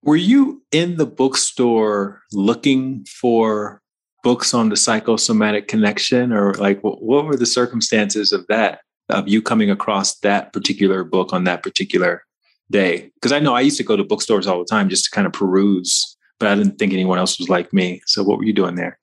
[0.04, 3.80] Were you in the bookstore looking for
[4.24, 9.40] books on the psychosomatic connection, or like what were the circumstances of that, of you
[9.40, 12.24] coming across that particular book on that particular
[12.70, 13.12] day?
[13.14, 15.26] Because I know I used to go to bookstores all the time just to kind
[15.26, 18.02] of peruse, but I didn't think anyone else was like me.
[18.06, 18.98] So what were you doing there?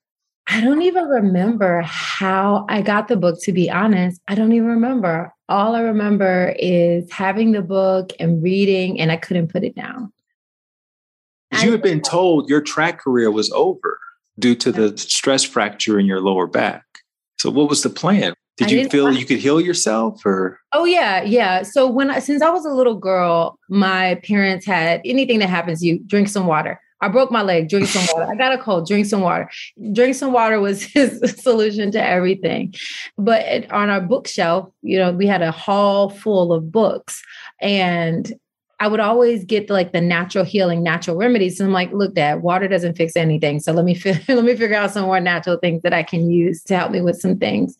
[0.48, 4.20] I don't even remember how I got the book, to be honest.
[4.28, 5.32] I don't even remember.
[5.48, 10.12] All I remember is having the book and reading, and I couldn't put it down
[11.62, 13.98] you had been told your track career was over
[14.38, 16.84] due to the stress fracture in your lower back.
[17.38, 18.34] So what was the plan?
[18.56, 21.62] Did you feel you could heal yourself or Oh yeah, yeah.
[21.62, 25.82] So when I, since I was a little girl, my parents had anything that happens
[25.82, 26.78] you drink some water.
[27.02, 28.30] I broke my leg, drink some water.
[28.30, 29.48] I got a cold, drink some water.
[29.92, 32.74] Drink some water was his solution to everything.
[33.16, 37.22] But on our bookshelf, you know, we had a hall full of books
[37.60, 38.32] and
[38.80, 41.60] I would always get like the natural healing, natural remedies.
[41.60, 43.60] And I'm like, look, Dad, water doesn't fix anything.
[43.60, 46.30] So let me fi- let me figure out some more natural things that I can
[46.30, 47.76] use to help me with some things.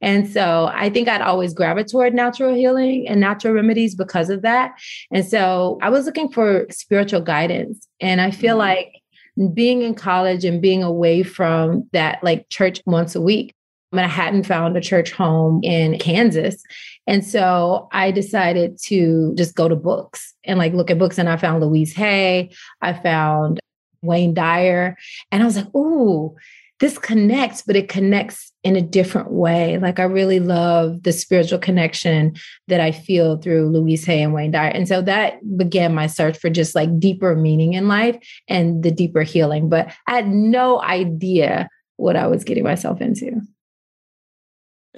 [0.00, 4.42] And so I think I'd always gravitate toward natural healing and natural remedies because of
[4.42, 4.72] that.
[5.12, 7.86] And so I was looking for spiritual guidance.
[8.00, 9.40] And I feel mm-hmm.
[9.40, 13.54] like being in college and being away from that like church once a week
[13.92, 16.62] and I hadn't found a church home in Kansas.
[17.08, 21.18] And so I decided to just go to books and like look at books.
[21.18, 22.50] And I found Louise Hay,
[22.82, 23.58] I found
[24.02, 24.96] Wayne Dyer,
[25.32, 26.36] and I was like, ooh,
[26.80, 29.78] this connects, but it connects in a different way.
[29.78, 32.36] Like I really love the spiritual connection
[32.68, 34.68] that I feel through Louise Hay and Wayne Dyer.
[34.68, 38.18] And so that began my search for just like deeper meaning in life
[38.48, 39.70] and the deeper healing.
[39.70, 43.40] But I had no idea what I was getting myself into.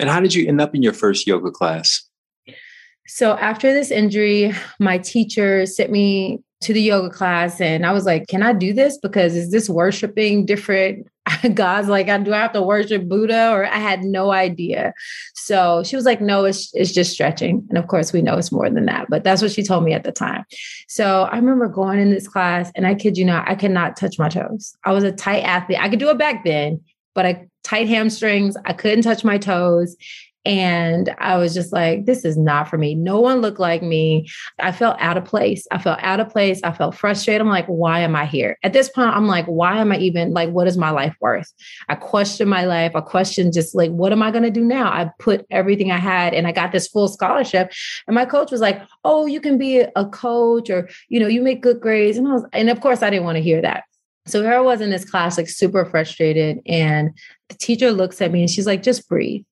[0.00, 2.02] And how did you end up in your first yoga class?
[3.06, 8.04] So after this injury, my teacher sent me to the yoga class and I was
[8.04, 8.98] like, can I do this?
[8.98, 11.08] Because is this worshiping different
[11.54, 11.88] gods?
[11.88, 13.50] Like, do I have to worship Buddha?
[13.50, 14.92] Or I had no idea.
[15.34, 17.66] So she was like, no, it's, it's just stretching.
[17.68, 19.92] And of course, we know it's more than that, but that's what she told me
[19.92, 20.44] at the time.
[20.86, 23.96] So I remember going in this class and I kid you not, I could not
[23.96, 24.76] touch my toes.
[24.84, 25.80] I was a tight athlete.
[25.80, 26.80] I could do it back then,
[27.14, 28.56] but I tight hamstrings.
[28.64, 29.96] I couldn't touch my toes.
[30.46, 32.94] And I was just like, this is not for me.
[32.94, 34.26] No one looked like me.
[34.58, 35.66] I felt out of place.
[35.70, 36.62] I felt out of place.
[36.64, 37.42] I felt frustrated.
[37.42, 38.56] I'm like, why am I here?
[38.62, 41.52] At this point, I'm like, why am I even like, what is my life worth?
[41.90, 42.96] I questioned my life.
[42.96, 44.90] I questioned just like, what am I going to do now?
[44.90, 47.70] I put everything I had and I got this full scholarship.
[48.06, 51.42] And my coach was like, oh, you can be a coach or, you know, you
[51.42, 52.16] make good grades.
[52.16, 53.84] And I was, and of course, I didn't want to hear that.
[54.26, 56.60] So here I was in this class, like super frustrated.
[56.66, 57.10] And
[57.48, 59.44] the teacher looks at me and she's like, just breathe.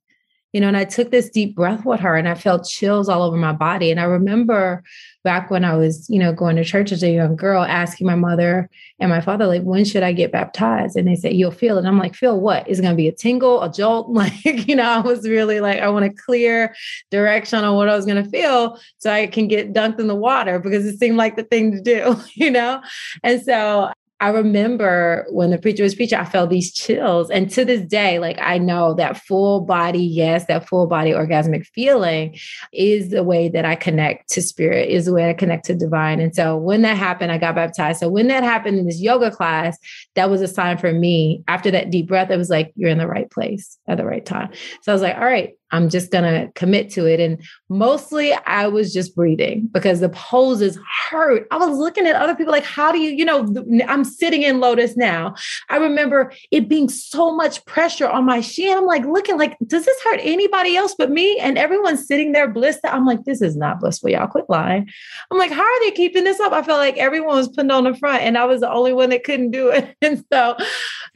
[0.52, 3.22] you know, and I took this deep breath with her and I felt chills all
[3.22, 3.90] over my body.
[3.90, 4.82] And I remember
[5.22, 8.14] back when I was, you know, going to church as a young girl, asking my
[8.14, 10.96] mother and my father, like, when should I get baptized?
[10.96, 11.80] And they said, you'll feel it.
[11.80, 12.66] And I'm like, feel what?
[12.66, 14.08] Is it going to be a tingle, a jolt?
[14.18, 16.74] Like, you know, I was really like, I want a clear
[17.10, 20.14] direction on what I was going to feel so I can get dunked in the
[20.14, 22.80] water because it seemed like the thing to do, you know?
[23.22, 27.30] And so I remember when the preacher was preaching, I felt these chills.
[27.30, 31.66] And to this day, like I know that full body, yes, that full body orgasmic
[31.66, 32.36] feeling
[32.72, 36.18] is the way that I connect to spirit, is the way I connect to divine.
[36.20, 38.00] And so when that happened, I got baptized.
[38.00, 39.78] So when that happened in this yoga class,
[40.16, 41.44] that was a sign for me.
[41.46, 44.26] After that deep breath, it was like, you're in the right place at the right
[44.26, 44.50] time.
[44.82, 47.20] So I was like, all right, I'm just going to commit to it.
[47.20, 50.78] And mostly I was just breathing because the poses
[51.10, 51.46] hurt.
[51.50, 53.46] I was looking at other people like, how do you, you know,
[53.86, 55.34] I'm sitting in lotus now.
[55.68, 58.76] I remember it being so much pressure on my shin.
[58.76, 61.38] I'm like, looking like, does this hurt anybody else but me?
[61.38, 62.80] And everyone's sitting there blissed.
[62.84, 64.10] I'm like, this is not blissful.
[64.10, 64.88] Y'all quit lying.
[65.30, 66.52] I'm like, how are they keeping this up?
[66.52, 69.10] I felt like everyone was putting on the front and I was the only one
[69.10, 69.96] that couldn't do it.
[70.08, 70.56] And so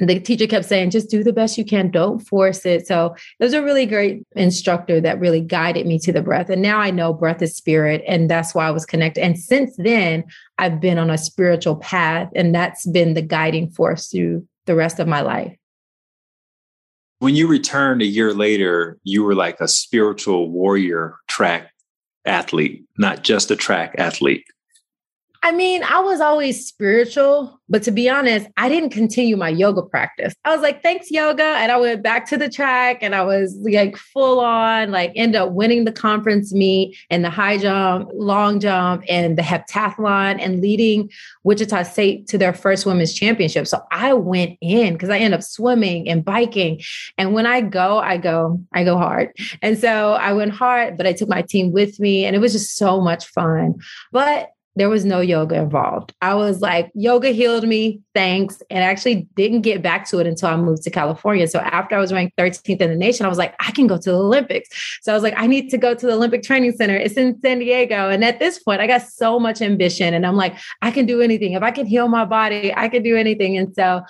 [0.08, 1.90] the teacher kept saying, just do the best you can.
[1.90, 2.86] Don't force it.
[2.86, 6.50] So it was a really great instructor that really guided me to the breath.
[6.50, 8.02] And now I know breath is spirit.
[8.06, 9.22] And that's why I was connected.
[9.22, 10.24] And since then,
[10.58, 12.30] I've been on a spiritual path.
[12.34, 15.56] And that's been the guiding force through the rest of my life.
[17.18, 21.70] When you returned a year later, you were like a spiritual warrior track
[22.24, 24.44] athlete, not just a track athlete.
[25.44, 29.82] I mean, I was always spiritual, but to be honest, I didn't continue my yoga
[29.82, 30.34] practice.
[30.44, 31.42] I was like, thanks, yoga.
[31.42, 35.34] And I went back to the track and I was like full on, like, end
[35.34, 40.60] up winning the conference meet and the high jump, long jump, and the heptathlon and
[40.60, 41.10] leading
[41.42, 43.66] Wichita State to their first women's championship.
[43.66, 46.80] So I went in because I end up swimming and biking.
[47.18, 49.36] And when I go, I go, I go hard.
[49.60, 52.52] And so I went hard, but I took my team with me and it was
[52.52, 53.80] just so much fun.
[54.12, 56.14] But there was no yoga involved.
[56.22, 58.62] I was like, yoga healed me, thanks.
[58.70, 61.46] And I actually didn't get back to it until I moved to California.
[61.46, 63.98] So after I was ranked 13th in the nation, I was like, I can go
[63.98, 64.70] to the Olympics.
[65.02, 66.96] So I was like, I need to go to the Olympic Training Center.
[66.96, 68.08] It's in San Diego.
[68.08, 70.14] And at this point, I got so much ambition.
[70.14, 71.52] And I'm like, I can do anything.
[71.52, 73.58] If I can heal my body, I can do anything.
[73.58, 74.02] And so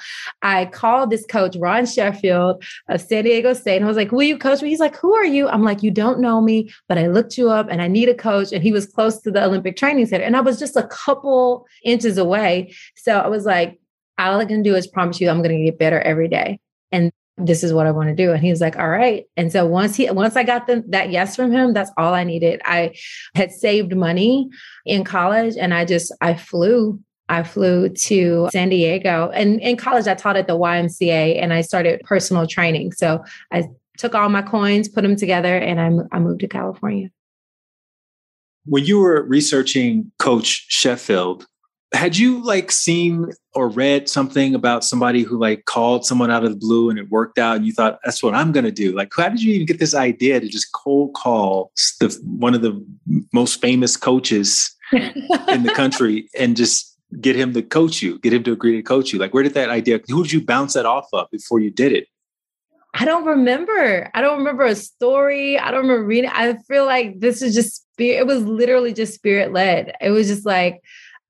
[0.42, 3.76] I called this coach, Ron Sheffield of San Diego State.
[3.76, 4.68] And I was like, Will you coach me?
[4.68, 5.48] He's like, Who are you?
[5.48, 8.14] I'm like, You don't know me, but I looked you up and I need a
[8.14, 8.52] coach.
[8.52, 10.24] And he was close to the Olympic Training Center.
[10.24, 12.74] And I was was just a couple inches away.
[12.96, 13.80] So I was like,
[14.18, 16.60] all I can do is promise you I'm going to get better every day.
[16.90, 18.32] And this is what I want to do.
[18.32, 19.24] And he was like, all right.
[19.36, 22.24] And so once he, once I got the, that yes from him, that's all I
[22.24, 22.60] needed.
[22.64, 22.94] I
[23.34, 24.50] had saved money
[24.84, 30.06] in college and I just, I flew I flew to San Diego and in college
[30.06, 32.92] I taught at the YMCA and I started personal training.
[32.92, 33.64] So I
[33.96, 37.08] took all my coins, put them together and I, I moved to California.
[38.64, 41.46] When you were researching Coach Sheffield,
[41.92, 46.50] had you like seen or read something about somebody who like called someone out of
[46.50, 48.92] the blue and it worked out and you thought that's what i'm going to do?
[48.92, 52.62] Like how did you even get this idea to just cold call the, one of
[52.62, 52.84] the
[53.32, 58.42] most famous coaches in the country and just get him to coach you get him
[58.44, 59.18] to agree to coach you?
[59.18, 61.92] Like where did that idea who did you bounce that off of before you did
[61.92, 62.06] it
[62.94, 64.10] I don't remember.
[64.12, 65.58] I don't remember a story.
[65.58, 66.30] I don't remember reading.
[66.32, 68.20] I feel like this is just spirit.
[68.20, 69.94] It was literally just spirit led.
[70.00, 70.82] It was just like,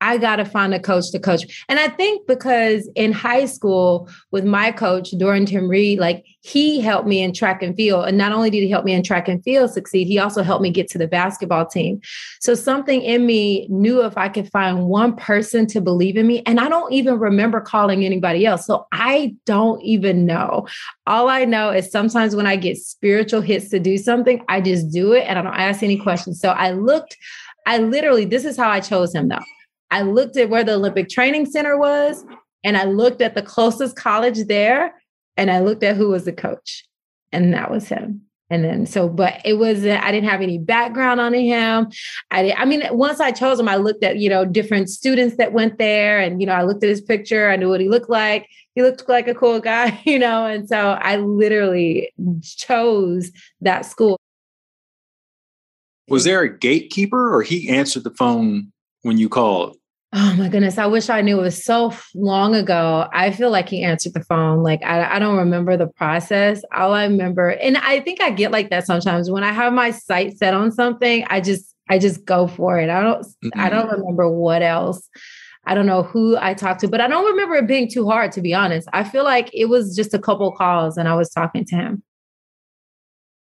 [0.03, 1.65] I got to find a coach to coach.
[1.69, 7.07] And I think because in high school with my coach, Dorrington Reed, like he helped
[7.07, 8.09] me in track and field.
[8.09, 10.61] And not only did he help me in track and field succeed, he also helped
[10.61, 12.01] me get to the basketball team.
[12.41, 16.43] So something in me knew if I could find one person to believe in me,
[16.47, 18.67] and I don't even remember calling anybody else.
[18.67, 20.67] So I don't even know.
[21.07, 24.91] All I know is sometimes when I get spiritual hits to do something, I just
[24.91, 26.41] do it and I don't ask any questions.
[26.41, 27.17] So I looked,
[27.67, 29.39] I literally, this is how I chose him though.
[29.93, 32.25] I looked at where the Olympic Training Center was,
[32.65, 34.95] and I looked at the closest college there,
[35.37, 36.85] and I looked at who was the coach,
[37.31, 38.23] and that was him.
[38.49, 41.91] And then so, but it was I didn't have any background on him.
[42.31, 45.37] I did, I mean, once I chose him, I looked at you know different students
[45.37, 47.51] that went there, and you know I looked at his picture.
[47.51, 48.49] I knew what he looked like.
[48.75, 50.47] He looked like a cool guy, you know.
[50.47, 52.13] And so I literally
[52.43, 53.31] chose
[53.61, 54.19] that school.
[56.09, 58.73] Was there a gatekeeper, or he answered the phone
[59.03, 59.77] when you called?
[60.15, 60.77] Oh my goodness.
[60.77, 63.09] I wish I knew it was so long ago.
[63.15, 64.63] I feel like he answered the phone.
[64.63, 66.63] Like I, I don't remember the process.
[66.75, 69.91] All I remember, and I think I get like that sometimes when I have my
[69.91, 72.91] sight set on something, I just I just go for it.
[72.91, 73.61] I don't mm-hmm.
[73.61, 75.09] I don't remember what else.
[75.65, 78.33] I don't know who I talked to, but I don't remember it being too hard,
[78.33, 78.89] to be honest.
[78.93, 82.03] I feel like it was just a couple calls and I was talking to him.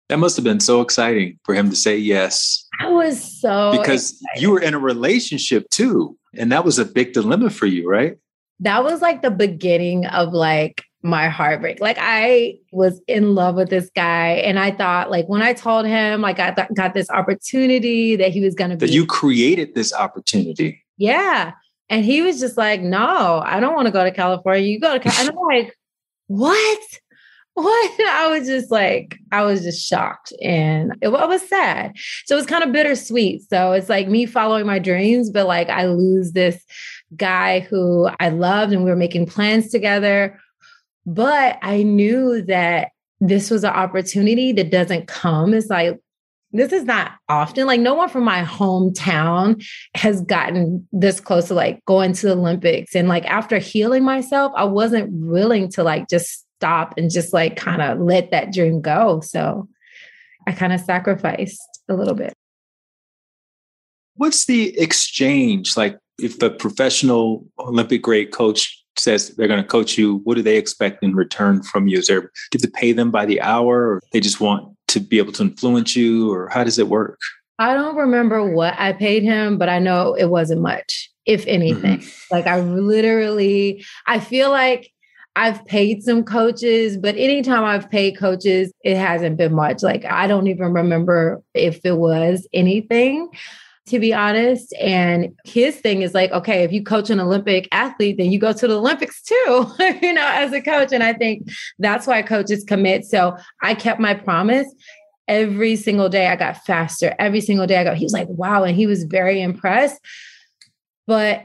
[0.09, 2.67] That must have been so exciting for him to say yes.
[2.79, 4.43] I was so because excited.
[4.43, 6.17] you were in a relationship too.
[6.39, 8.17] And that was a big dilemma for you, right?
[8.61, 11.81] That was like the beginning of like my heartbreak.
[11.81, 15.87] Like I was in love with this guy and I thought like when I told
[15.87, 19.07] him like I th- got this opportunity that he was going to be That you
[19.07, 20.83] created this opportunity.
[20.97, 21.53] Yeah.
[21.91, 24.67] And he was just like, "No, I don't want to go to California.
[24.67, 25.13] You go to Cal-.
[25.21, 25.77] and I'm like,
[26.29, 26.81] "What?"
[27.63, 28.01] What?
[28.01, 31.93] I was just like, I was just shocked and it, it was sad.
[32.25, 33.43] So it was kind of bittersweet.
[33.49, 36.61] So it's like me following my dreams, but like I lose this
[37.15, 40.37] guy who I loved and we were making plans together
[41.07, 42.89] but I knew that
[43.21, 45.55] this was an opportunity that doesn't come.
[45.55, 46.01] It's like,
[46.53, 47.67] this is not often.
[47.67, 52.37] Like, no one from my hometown has gotten this close to like going to the
[52.37, 52.95] Olympics.
[52.95, 57.57] And like, after healing myself, I wasn't willing to like just stop and just like
[57.57, 59.21] kind of let that dream go.
[59.21, 59.69] So
[60.47, 61.61] I kind of sacrificed
[61.91, 62.33] a little bit.
[64.17, 69.99] What's the exchange like if a professional Olympic grade coach says they're going to coach
[69.99, 71.99] you, what do they expect in return from you?
[71.99, 74.75] Is there do you have to pay them by the hour, or they just want
[74.89, 77.19] to be able to influence you, or how does it work?
[77.59, 81.99] I don't remember what I paid him, but I know it wasn't much, if anything.
[81.99, 82.35] Mm-hmm.
[82.35, 84.94] Like I literally, I feel like
[85.37, 89.83] I've paid some coaches, but anytime I've paid coaches, it hasn't been much.
[89.83, 93.31] Like I don't even remember if it was anything
[93.87, 94.73] to be honest.
[94.81, 98.53] And his thing is like, okay, if you coach an Olympic athlete, then you go
[98.53, 99.67] to the Olympics too,
[100.03, 100.93] you know, as a coach.
[100.93, 103.05] And I think that's why coaches commit.
[103.05, 104.73] So I kept my promise.
[105.29, 107.15] Every single day I got faster.
[107.19, 108.65] Every single day I got, he was like, wow.
[108.65, 110.01] And he was very impressed.
[111.07, 111.45] But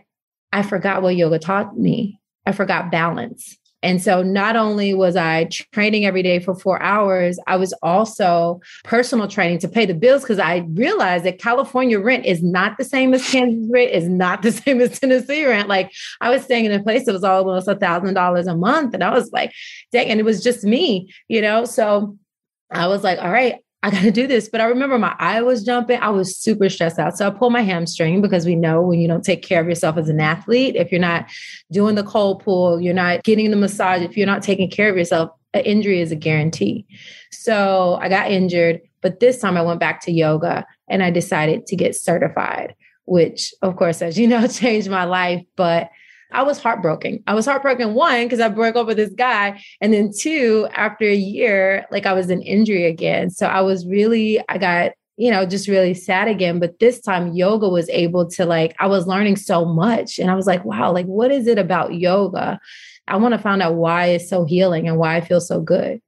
[0.52, 2.20] I forgot what yoga taught me.
[2.46, 3.58] I forgot balance.
[3.82, 8.60] And so not only was I training every day for four hours, I was also
[8.84, 12.84] personal training to pay the bills because I realized that California rent is not the
[12.84, 15.70] same as Kansas rent, is not the same as Tennessee rent.
[15.70, 18.94] Like I was staying in a place that was almost a thousand dollars a month.
[18.94, 19.54] And I was like,
[19.92, 21.66] dang, and it was just me, you know?
[21.66, 22.18] So
[22.72, 24.50] I was like, all right, I got to do this.
[24.50, 26.00] But I remember my eye was jumping.
[26.02, 27.18] I was super stressed out.
[27.18, 29.98] So I pulled my hamstring because we know when you don't take care of yourself
[29.98, 31.30] as an athlete, if you're not
[31.72, 34.98] doing the cold pull, you're not getting the massage, if you're not taking care of
[34.98, 36.86] yourself, an injury is a guarantee.
[37.32, 38.82] So I got injured.
[39.02, 42.76] But this time I went back to yoga and I decided to get certified,
[43.06, 45.44] which, of course, as you know, changed my life.
[45.56, 45.90] But
[46.32, 47.24] I was heartbroken.
[47.28, 49.62] I was heartbroken, one, because I broke up with this guy.
[49.82, 53.30] And then two, after a year, like I was in injury again.
[53.30, 56.60] So I was really, I got, you know, just really sad again.
[56.60, 60.20] But this time yoga was able to like, I was learning so much.
[60.20, 62.60] And I was like, wow, like what is it about yoga?
[63.08, 66.00] I want to find out why it's so healing and why I feel so good.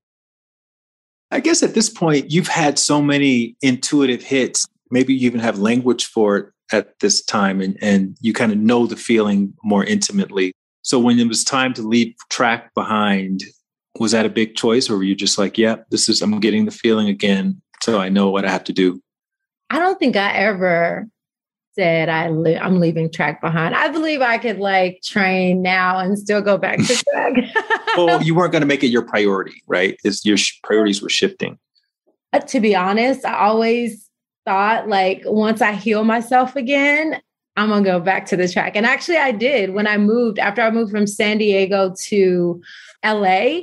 [1.32, 4.68] I guess at this point, you've had so many intuitive hits.
[4.92, 8.58] Maybe you even have language for it at this time and, and you kind of
[8.58, 10.54] know the feeling more intimately.
[10.84, 13.44] So when it was time to leave track behind,
[14.00, 16.66] was that a big choice or were you just like, yeah, this is, I'm getting
[16.66, 17.62] the feeling again.
[17.84, 19.02] So I know what I have to do.
[19.70, 21.08] I don't think I ever
[21.74, 23.76] said I li- I'm leaving track behind.
[23.76, 27.34] I believe I could like train now and still go back to track.
[27.96, 29.98] well, you weren't going to make it your priority, right?
[30.04, 31.58] Is your sh- priorities were shifting.
[32.34, 34.10] Uh, to be honest, I always
[34.46, 37.22] thought like once I heal myself again,
[37.58, 38.76] I'm gonna go back to the track.
[38.76, 42.62] And actually, I did when I moved after I moved from San Diego to
[43.04, 43.62] LA.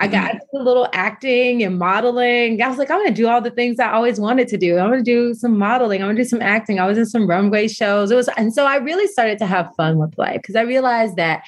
[0.00, 0.56] I got mm-hmm.
[0.56, 2.62] a little acting and modeling.
[2.62, 4.78] I was like, I'm gonna do all the things I always wanted to do.
[4.78, 6.02] I'm gonna do some modeling.
[6.02, 6.78] I'm gonna do some acting.
[6.78, 8.10] I was in some runway shows.
[8.10, 11.16] It was, and so I really started to have fun with life because I realized
[11.16, 11.42] that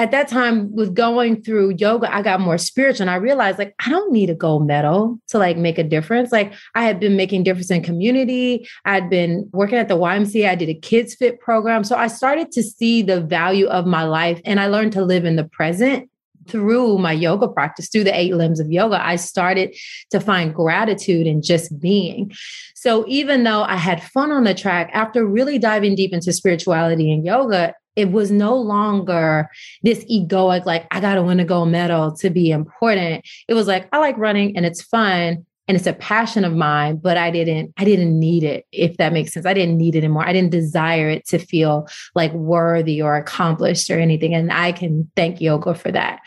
[0.00, 3.74] at that time with going through yoga i got more spiritual and i realized like
[3.84, 6.32] i don't need a gold medal to like make a difference.
[6.32, 8.66] Like i had been making difference in community.
[8.86, 11.84] I'd been working at the ymca i did a kids fit program.
[11.84, 15.26] So i started to see the value of my life and i learned to live
[15.26, 16.08] in the present
[16.48, 19.76] through my yoga practice, through the eight limbs of yoga, I started
[20.10, 22.32] to find gratitude in just being.
[22.74, 27.12] So even though I had fun on the track, after really diving deep into spirituality
[27.12, 29.50] and yoga, it was no longer
[29.82, 33.26] this egoic, like, I got to win a gold medal to be important.
[33.46, 36.96] It was like, I like running and it's fun and it's a passion of mine
[36.96, 39.46] but i didn't i didn't need it if that makes sense.
[39.46, 40.26] I didn't need it anymore.
[40.26, 41.86] I didn't desire it to feel
[42.16, 46.18] like worthy or accomplished or anything and i can thank yoga for that.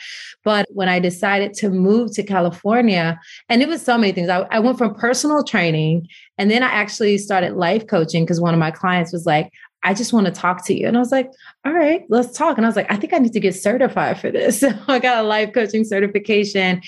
[0.45, 3.19] But when i decided to move to california
[3.49, 4.29] and it was so many things.
[4.29, 6.07] I, I went from personal training
[6.37, 9.51] and then i actually started life coaching because one of my clients was like
[9.83, 10.87] I just want to talk to you.
[10.87, 11.31] And I was like,
[11.65, 12.57] all right, let's talk.
[12.57, 14.63] And I was like, I think I need to get certified for this.
[14.63, 16.81] So I got a life coaching certification.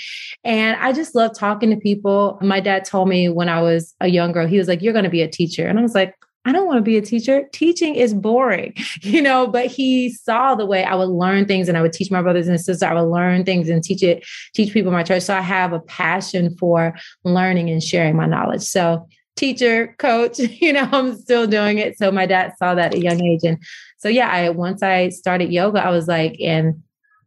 [0.45, 2.37] And I just love talking to people.
[2.41, 5.03] My dad told me when I was a young girl, he was like, You're going
[5.03, 5.67] to be a teacher.
[5.67, 6.15] And I was like,
[6.45, 7.49] I don't want to be a teacher.
[7.51, 11.77] Teaching is boring, you know, but he saw the way I would learn things and
[11.77, 12.83] I would teach my brothers and sisters.
[12.83, 15.23] I would learn things and teach it, teach people in my church.
[15.23, 18.61] So I have a passion for learning and sharing my knowledge.
[18.61, 21.97] So teacher, coach, you know, I'm still doing it.
[21.97, 23.41] So my dad saw that at a young age.
[23.43, 23.57] And
[23.97, 26.81] so yeah, I once I started yoga, I was like, and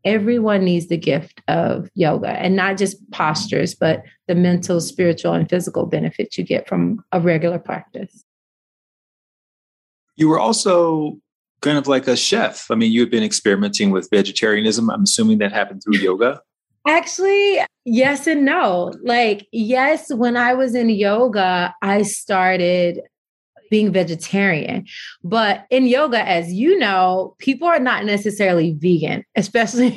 [0.05, 5.49] everyone needs the gift of yoga and not just postures, but the mental, spiritual, and
[5.49, 8.25] physical benefits you get from a regular practice.
[10.17, 11.19] You were also
[11.61, 12.71] kind of like a chef.
[12.71, 14.91] I mean, you had been experimenting with vegetarianism.
[14.91, 16.41] I'm assuming that happened through yoga.
[16.89, 18.95] Actually, yes and no.
[19.03, 23.01] Like, yes, when I was in yoga, I started
[23.71, 24.87] being vegetarian.
[25.23, 29.89] But in yoga, as you know, people are not necessarily vegan, especially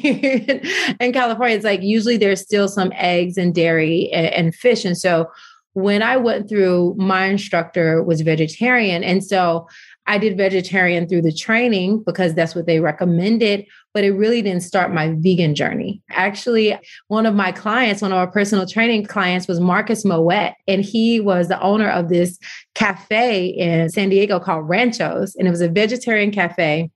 [1.00, 1.56] in, California.
[1.56, 4.84] It's like usually there's still some eggs and dairy and, and fish.
[4.84, 5.28] And so
[5.74, 9.04] when I went through, my instructor was vegetarian.
[9.04, 9.68] And so
[10.08, 14.64] I did vegetarian through the training because that's what they recommended, but it really didn't
[14.64, 16.02] start my vegan journey.
[16.10, 16.78] Actually,
[17.08, 21.20] one of my clients, one of our personal training clients was Marcus Moet, and he
[21.20, 22.38] was the owner of this
[22.76, 26.90] cafe in San Diego called Ranchos, and it was a vegetarian cafe.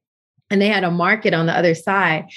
[0.52, 2.30] And they had a market on the other side.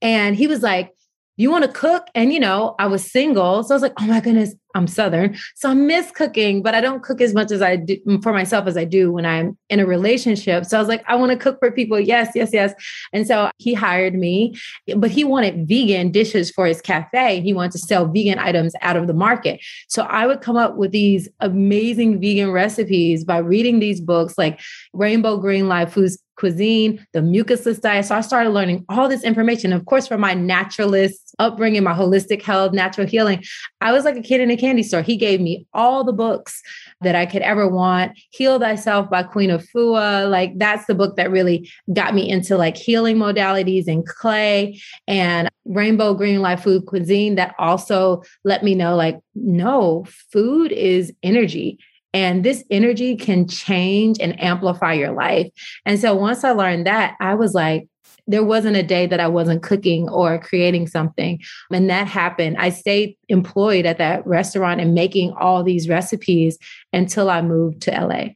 [0.00, 0.90] And he was like,
[1.36, 2.06] you want to cook?
[2.14, 3.62] And, you know, I was single.
[3.62, 5.36] So I was like, oh my goodness, I'm Southern.
[5.54, 8.32] So I miss cooking, but I don't cook as much as I do mm, for
[8.32, 10.64] myself as I do when I'm in a relationship.
[10.64, 11.98] So I was like, I want to cook for people.
[11.98, 12.72] Yes, yes, yes.
[13.12, 14.54] And so he hired me,
[14.96, 17.40] but he wanted vegan dishes for his cafe.
[17.40, 19.60] He wanted to sell vegan items out of the market.
[19.88, 24.60] So I would come up with these amazing vegan recipes by reading these books like
[24.92, 28.04] Rainbow Green Live Foods cuisine, the mucusless diet.
[28.04, 29.72] So I started learning all this information.
[29.72, 33.44] Of course, from my naturalist upbringing, my holistic health, natural healing,
[33.80, 35.02] I was like a kid in a candy store.
[35.02, 36.60] He gave me all the books
[37.00, 38.18] that I could ever want.
[38.30, 40.28] Heal Thyself by Queen Afua.
[40.28, 45.48] Like that's the book that really got me into like healing modalities and clay and
[45.64, 51.78] Rainbow Green Live Food Cuisine that also let me know like, no, food is energy
[52.12, 55.50] and this energy can change and amplify your life.
[55.86, 57.88] And so once I learned that, I was like,
[58.26, 61.40] there wasn't a day that I wasn't cooking or creating something.
[61.72, 62.56] And that happened.
[62.58, 66.58] I stayed employed at that restaurant and making all these recipes
[66.92, 68.34] until I moved to LA.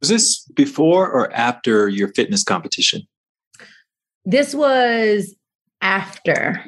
[0.00, 3.02] Was this before or after your fitness competition?
[4.24, 5.34] This was
[5.80, 6.64] after.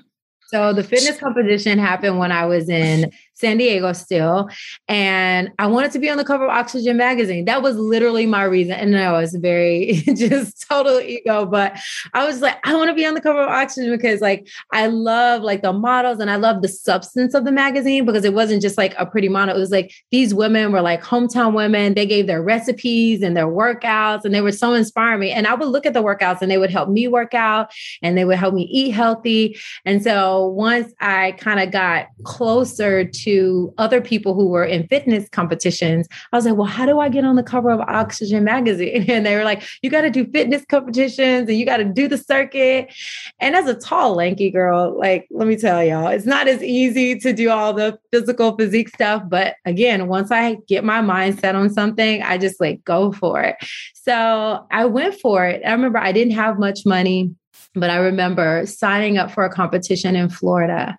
[0.49, 4.49] So the fitness competition happened when I was in San Diego still.
[4.89, 7.45] And I wanted to be on the cover of Oxygen magazine.
[7.45, 8.72] That was literally my reason.
[8.72, 11.78] And I was very just total ego, but
[12.14, 14.87] I was like, I want to be on the cover of Oxygen because like I
[14.87, 18.62] love like the models and I love the substance of the magazine because it wasn't
[18.62, 19.55] just like a pretty model.
[19.55, 21.93] It was like these women were like hometown women.
[21.93, 25.30] They gave their recipes and their workouts and they were so inspiring me.
[25.30, 27.70] And I would look at the workouts and they would help me work out
[28.01, 29.59] and they would help me eat healthy.
[29.84, 34.87] And so once I kind of got closer to to other people who were in
[34.87, 38.45] fitness competitions, I was like, well, how do I get on the cover of Oxygen
[38.45, 39.05] magazine?
[39.16, 42.07] And they were like, you got to do fitness competitions and you got to do
[42.07, 42.93] the circuit.
[43.41, 47.18] And as a tall, lanky girl, like, let me tell y'all, it's not as easy
[47.20, 49.22] to do all the physical physique stuff.
[49.27, 53.43] But again, once I get my mind set on something, I just like go for
[53.43, 53.57] it.
[53.95, 55.62] So I went for it.
[55.66, 57.35] I remember I didn't have much money
[57.74, 60.97] but I remember signing up for a competition in Florida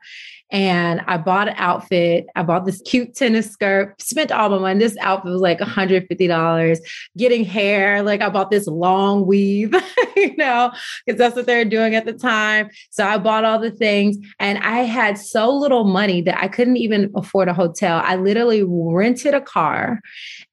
[0.50, 2.28] and I bought an outfit.
[2.36, 4.80] I bought this cute tennis skirt, spent all my money.
[4.80, 6.80] This outfit was like $150.
[7.18, 9.76] Getting hair, like I bought this long weave,
[10.16, 10.72] you know,
[11.06, 12.70] because that's what they were doing at the time.
[12.92, 16.78] So I bought all the things and I had so little money that I couldn't
[16.78, 18.02] even afford a hotel.
[18.04, 20.00] I literally rented a car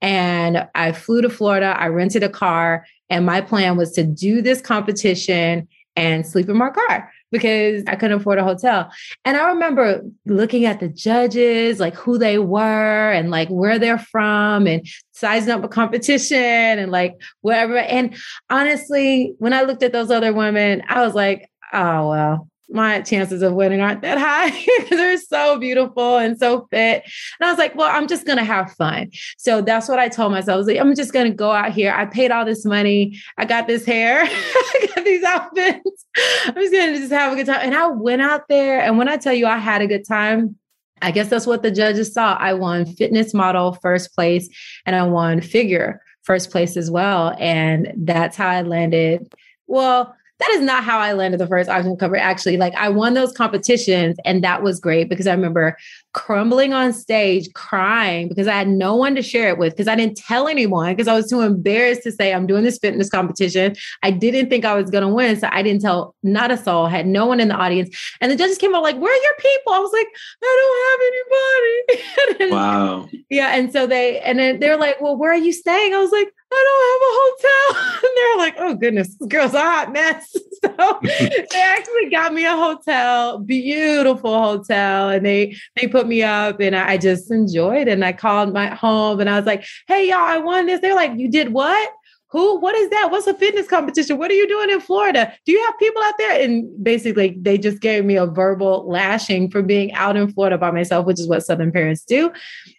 [0.00, 1.76] and I flew to Florida.
[1.78, 6.56] I rented a car and my plan was to do this competition and sleep in
[6.56, 8.92] my car because I couldn't afford a hotel.
[9.24, 13.98] And I remember looking at the judges, like who they were and like where they're
[13.98, 17.76] from and sizing up a competition and like whatever.
[17.76, 18.16] And
[18.50, 23.42] honestly, when I looked at those other women, I was like, oh, well, my chances
[23.42, 24.50] of winning aren't that high
[24.90, 27.04] they're so beautiful and so fit.
[27.38, 29.10] And I was like, well, I'm just going to have fun.
[29.38, 30.54] So that's what I told myself.
[30.54, 31.92] I was like, I'm just going to go out here.
[31.92, 33.20] I paid all this money.
[33.38, 34.22] I got this hair.
[34.24, 36.06] I got these outfits.
[36.46, 37.60] I'm just going to just have a good time.
[37.60, 38.80] And I went out there.
[38.80, 40.56] And when I tell you I had a good time,
[41.02, 42.34] I guess that's what the judges saw.
[42.34, 44.48] I won fitness model first place
[44.86, 47.36] and I won figure first place as well.
[47.38, 49.32] And that's how I landed.
[49.66, 52.16] Well, that is not how I landed the first Oxygen cover.
[52.16, 55.76] Actually, like I won those competitions, and that was great because I remember
[56.12, 59.94] crumbling on stage, crying because I had no one to share it with because I
[59.94, 63.76] didn't tell anyone because I was too embarrassed to say I'm doing this fitness competition.
[64.02, 66.86] I didn't think I was going to win, so I didn't tell not a soul.
[66.86, 69.36] Had no one in the audience, and the judges came out like, "Where are your
[69.38, 70.08] people?" I was like,
[70.42, 73.08] "I don't have anybody." wow.
[73.30, 76.10] Yeah, and so they and then they're like, "Well, where are you staying?" I was
[76.10, 77.90] like, I don't have a hotel.
[78.04, 80.36] And they're like, oh goodness, this girl's a hot mess.
[80.64, 85.10] So they actually got me a hotel, beautiful hotel.
[85.10, 87.88] And they they put me up and I just enjoyed it.
[87.88, 90.80] And I called my home and I was like, hey y'all, I won this.
[90.80, 91.92] They're like, you did what?
[92.34, 92.58] Who?
[92.58, 93.12] What is that?
[93.12, 94.18] What's a fitness competition?
[94.18, 95.32] What are you doing in Florida?
[95.46, 96.42] Do you have people out there?
[96.42, 100.72] And basically, they just gave me a verbal lashing for being out in Florida by
[100.72, 102.32] myself, which is what Southern parents do.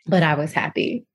[0.08, 1.06] But I was happy.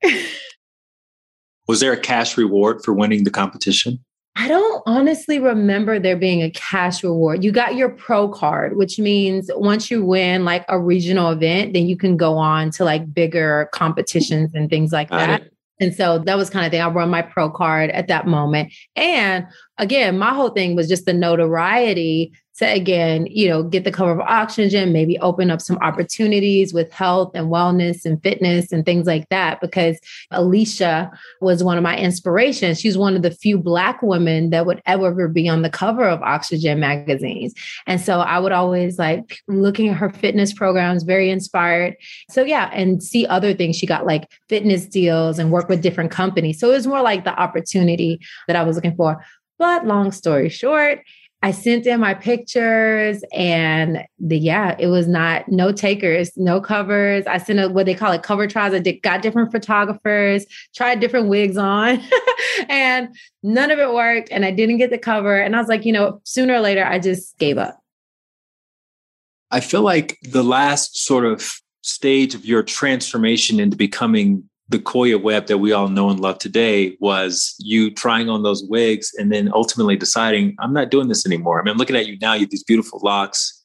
[1.67, 4.03] Was there a cash reward for winning the competition?
[4.35, 7.43] I don't honestly remember there being a cash reward.
[7.43, 11.87] You got your pro card, which means once you win like a regional event, then
[11.87, 15.43] you can go on to like bigger competitions and things like that.
[15.81, 16.79] And so that was kind of thing.
[16.79, 18.71] I run my pro card at that moment.
[18.95, 19.47] And
[19.77, 24.11] again, my whole thing was just the notoriety to again, you know, get the cover
[24.11, 29.07] of oxygen, maybe open up some opportunities with health and wellness and fitness and things
[29.07, 29.59] like that.
[29.59, 29.99] Because
[30.29, 32.79] Alicia was one of my inspirations.
[32.79, 36.21] She's one of the few Black women that would ever be on the cover of
[36.21, 37.53] Oxygen magazines.
[37.87, 41.95] And so I would always like looking at her fitness programs, very inspired.
[42.29, 43.75] So, yeah, and see other things.
[43.75, 46.59] She got like fitness deals and work with different companies.
[46.59, 49.23] So it was more like the opportunity that I was looking for.
[49.57, 51.01] But long story short,
[51.43, 57.25] I sent in my pictures and the yeah, it was not no takers, no covers.
[57.25, 58.73] I sent a, what they call it cover tries.
[58.73, 61.99] I did, got different photographers, tried different wigs on,
[62.69, 64.29] and none of it worked.
[64.31, 65.41] And I didn't get the cover.
[65.41, 67.79] And I was like, you know, sooner or later, I just gave up.
[69.49, 75.21] I feel like the last sort of stage of your transformation into becoming the Koya
[75.21, 79.31] Webb that we all know and love today was you trying on those wigs and
[79.31, 81.59] then ultimately deciding, I'm not doing this anymore.
[81.59, 83.61] I mean, I'm looking at you now, you have these beautiful locks.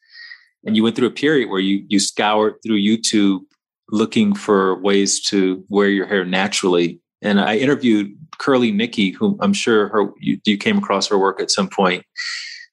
[0.64, 3.42] And you went through a period where you you scoured through YouTube
[3.92, 7.00] looking for ways to wear your hair naturally.
[7.22, 11.40] And I interviewed Curly Nikki, who I'm sure her you, you came across her work
[11.40, 12.02] at some point,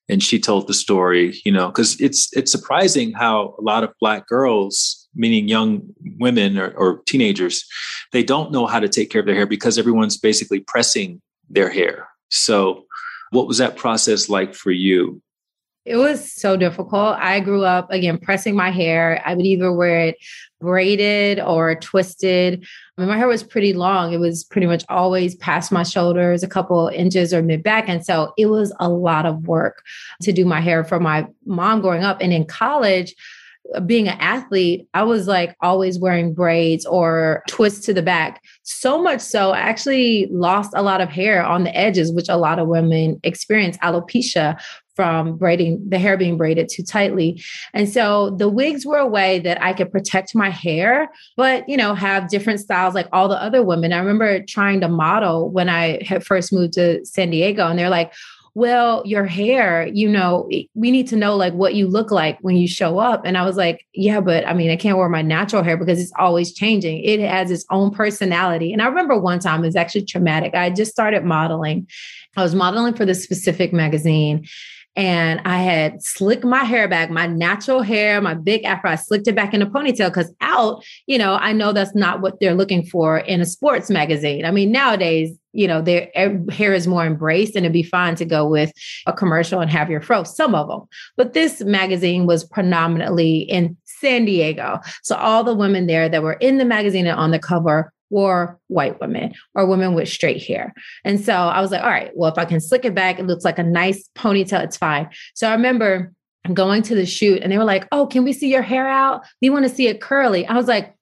[0.09, 1.39] and she told the story.
[1.45, 5.81] You know, because it's it's surprising how a lot of black girls meaning young
[6.19, 7.65] women or, or, teenagers,
[8.11, 11.69] they don't know how to take care of their hair because everyone's basically pressing their
[11.69, 12.07] hair.
[12.29, 12.85] So,
[13.31, 15.21] what was that process like for you?
[15.85, 17.17] It was so difficult.
[17.19, 19.21] I grew up again pressing my hair.
[19.25, 20.17] I would either wear it
[20.61, 22.65] braided or twisted.
[22.97, 24.13] I mean, my hair was pretty long.
[24.13, 27.89] It was pretty much always past my shoulders, a couple inches or mid back.
[27.89, 29.83] And so it was a lot of work
[30.21, 32.19] to do my hair for my mom growing up.
[32.21, 33.13] And in college,
[33.85, 38.43] being an athlete, I was like always wearing braids or twists to the back.
[38.63, 42.37] So much so, I actually lost a lot of hair on the edges, which a
[42.37, 44.59] lot of women experience alopecia
[44.95, 47.41] from braiding the hair being braided too tightly.
[47.73, 51.77] And so the wigs were a way that I could protect my hair, but you
[51.77, 53.91] know, have different styles like all the other women.
[53.91, 57.89] I remember trying to model when I had first moved to San Diego, and they're
[57.89, 58.13] like,
[58.55, 62.55] well, your hair, you know, we need to know like what you look like when
[62.55, 63.23] you show up.
[63.25, 65.99] And I was like, yeah, but I mean, I can't wear my natural hair because
[65.99, 67.03] it's always changing.
[67.03, 68.71] It has its own personality.
[68.71, 70.53] And I remember one time it was actually traumatic.
[70.53, 71.87] I just started modeling.
[72.37, 74.47] I was modeling for this specific magazine
[74.95, 78.91] and I had slicked my hair back, my natural hair, my big afro.
[78.91, 82.21] I slicked it back in a ponytail because out, you know, I know that's not
[82.21, 84.45] what they're looking for in a sports magazine.
[84.45, 86.09] I mean, nowadays, you know, their
[86.51, 88.71] hair is more embraced and it'd be fine to go with
[89.07, 90.81] a commercial and have your fro, some of them.
[91.17, 94.79] But this magazine was predominantly in San Diego.
[95.01, 98.59] So all the women there that were in the magazine and on the cover were
[98.67, 100.71] white women or women with straight hair.
[101.03, 103.25] And so I was like, all right, well, if I can slick it back, it
[103.25, 105.09] looks like a nice ponytail, it's fine.
[105.33, 106.13] So I remember
[106.53, 109.23] going to the shoot and they were like, oh, can we see your hair out?
[109.41, 110.45] We want to see it curly.
[110.45, 110.95] I was like,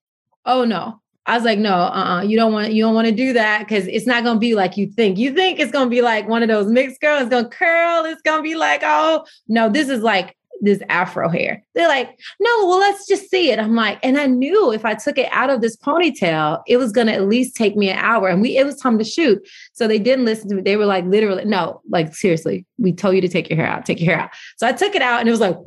[0.45, 1.01] oh no.
[1.25, 3.85] I was like, no, uh-uh, you don't want you don't want to do that because
[3.87, 5.19] it's not gonna be like you think.
[5.19, 8.21] You think it's gonna be like one of those mixed girls, it's gonna curl, it's
[8.23, 11.63] gonna be like, oh no, this is like this afro hair.
[11.75, 13.59] They're like, no, well, let's just see it.
[13.59, 16.91] I'm like, and I knew if I took it out of this ponytail, it was
[16.91, 18.29] gonna at least take me an hour.
[18.29, 19.45] And we it was time to shoot.
[19.73, 20.61] So they didn't listen to me.
[20.61, 23.85] They were like, literally, no, like seriously, we told you to take your hair out,
[23.85, 24.31] take your hair out.
[24.57, 25.57] So I took it out and it was like,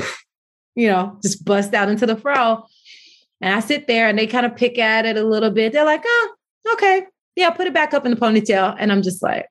[0.77, 2.65] you know, just bust out into the fro.
[3.41, 5.73] And I sit there and they kind of pick at it a little bit.
[5.73, 6.35] They're like, oh,
[6.75, 7.07] okay.
[7.37, 8.77] yeah, put it back up in the ponytail.
[8.79, 9.47] And I'm just like,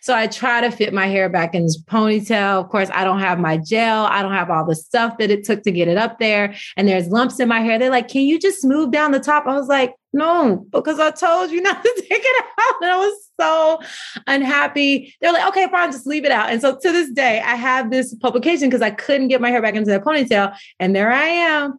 [0.00, 2.60] So I try to fit my hair back in this ponytail.
[2.60, 4.06] Of course, I don't have my gel.
[4.06, 6.54] I don't have all the stuff that it took to get it up there.
[6.76, 7.78] And there's lumps in my hair.
[7.78, 9.46] They're like, can you just smooth down the top?
[9.46, 12.74] I was like, no, because I told you not to take it out.
[12.82, 13.80] And I was so
[14.26, 15.14] unhappy.
[15.20, 16.50] They're like, okay, fine, just leave it out.
[16.50, 19.62] And so to this day, I have this publication because I couldn't get my hair
[19.62, 20.56] back into the ponytail.
[20.78, 21.76] And there I am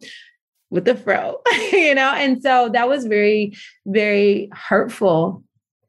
[0.70, 1.40] with the fro,
[1.72, 2.10] you know?
[2.10, 5.44] And so that was very, very hurtful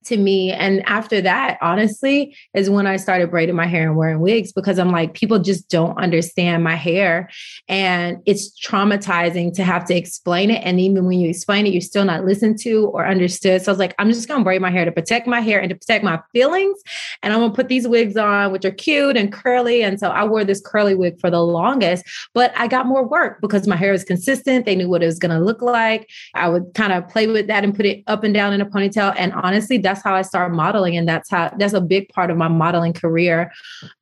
[0.06, 0.52] to me.
[0.52, 4.80] And after that, honestly, is when I started braiding my hair and wearing wigs because
[4.80, 7.30] I'm like, people just don't understand my hair.
[7.68, 10.62] And it's traumatizing to have to explain it.
[10.64, 13.62] And even when you explain it, you're still not listened to or understood.
[13.62, 15.60] So I was like, I'm just going to braid my hair to protect my hair
[15.60, 16.82] and to protect my feelings.
[17.24, 19.84] And I'm going to put these wigs on, which are cute and curly.
[19.84, 23.42] And so I wore this curly wig for the longest, but I got more work
[23.42, 24.66] because my hair was consistent.
[24.66, 26.10] They knew what it was going to look like.
[26.34, 28.66] I would kind of play with that and put it up and down in a
[28.66, 29.14] ponytail.
[29.18, 30.98] And honestly, that's that's how I started modeling.
[30.98, 33.52] And that's how that's a big part of my modeling career.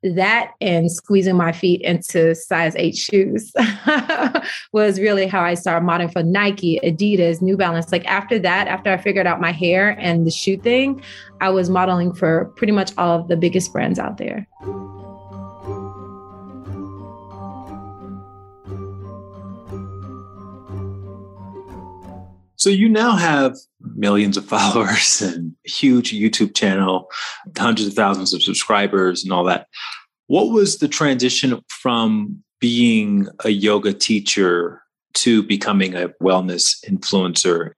[0.02, 3.54] That and squeezing my feet into size eight shoes
[4.74, 7.92] was really how I started modeling for Nike, Adidas, New Balance.
[7.92, 11.04] Like after that, after I figured out my hair and the shoe thing,
[11.42, 14.48] I was modeling for pretty much all of the biggest brands out there.
[22.56, 23.58] So you now have
[24.04, 27.10] millions of followers and huge YouTube channel,
[27.58, 29.68] hundreds of thousands of subscribers and all that.
[30.28, 34.82] What was the transition from being a yoga teacher
[35.14, 37.72] to becoming a wellness influencer?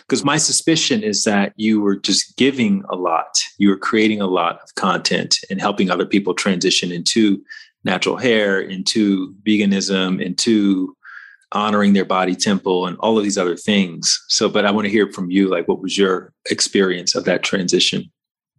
[0.00, 3.38] Because my suspicion is that you were just giving a lot.
[3.58, 7.42] You were creating a lot of content and helping other people transition into
[7.84, 10.96] natural hair, into veganism, into
[11.52, 14.22] honoring their body temple and all of these other things.
[14.28, 17.42] So, but I want to hear from you like, what was your experience of that
[17.42, 18.10] transition?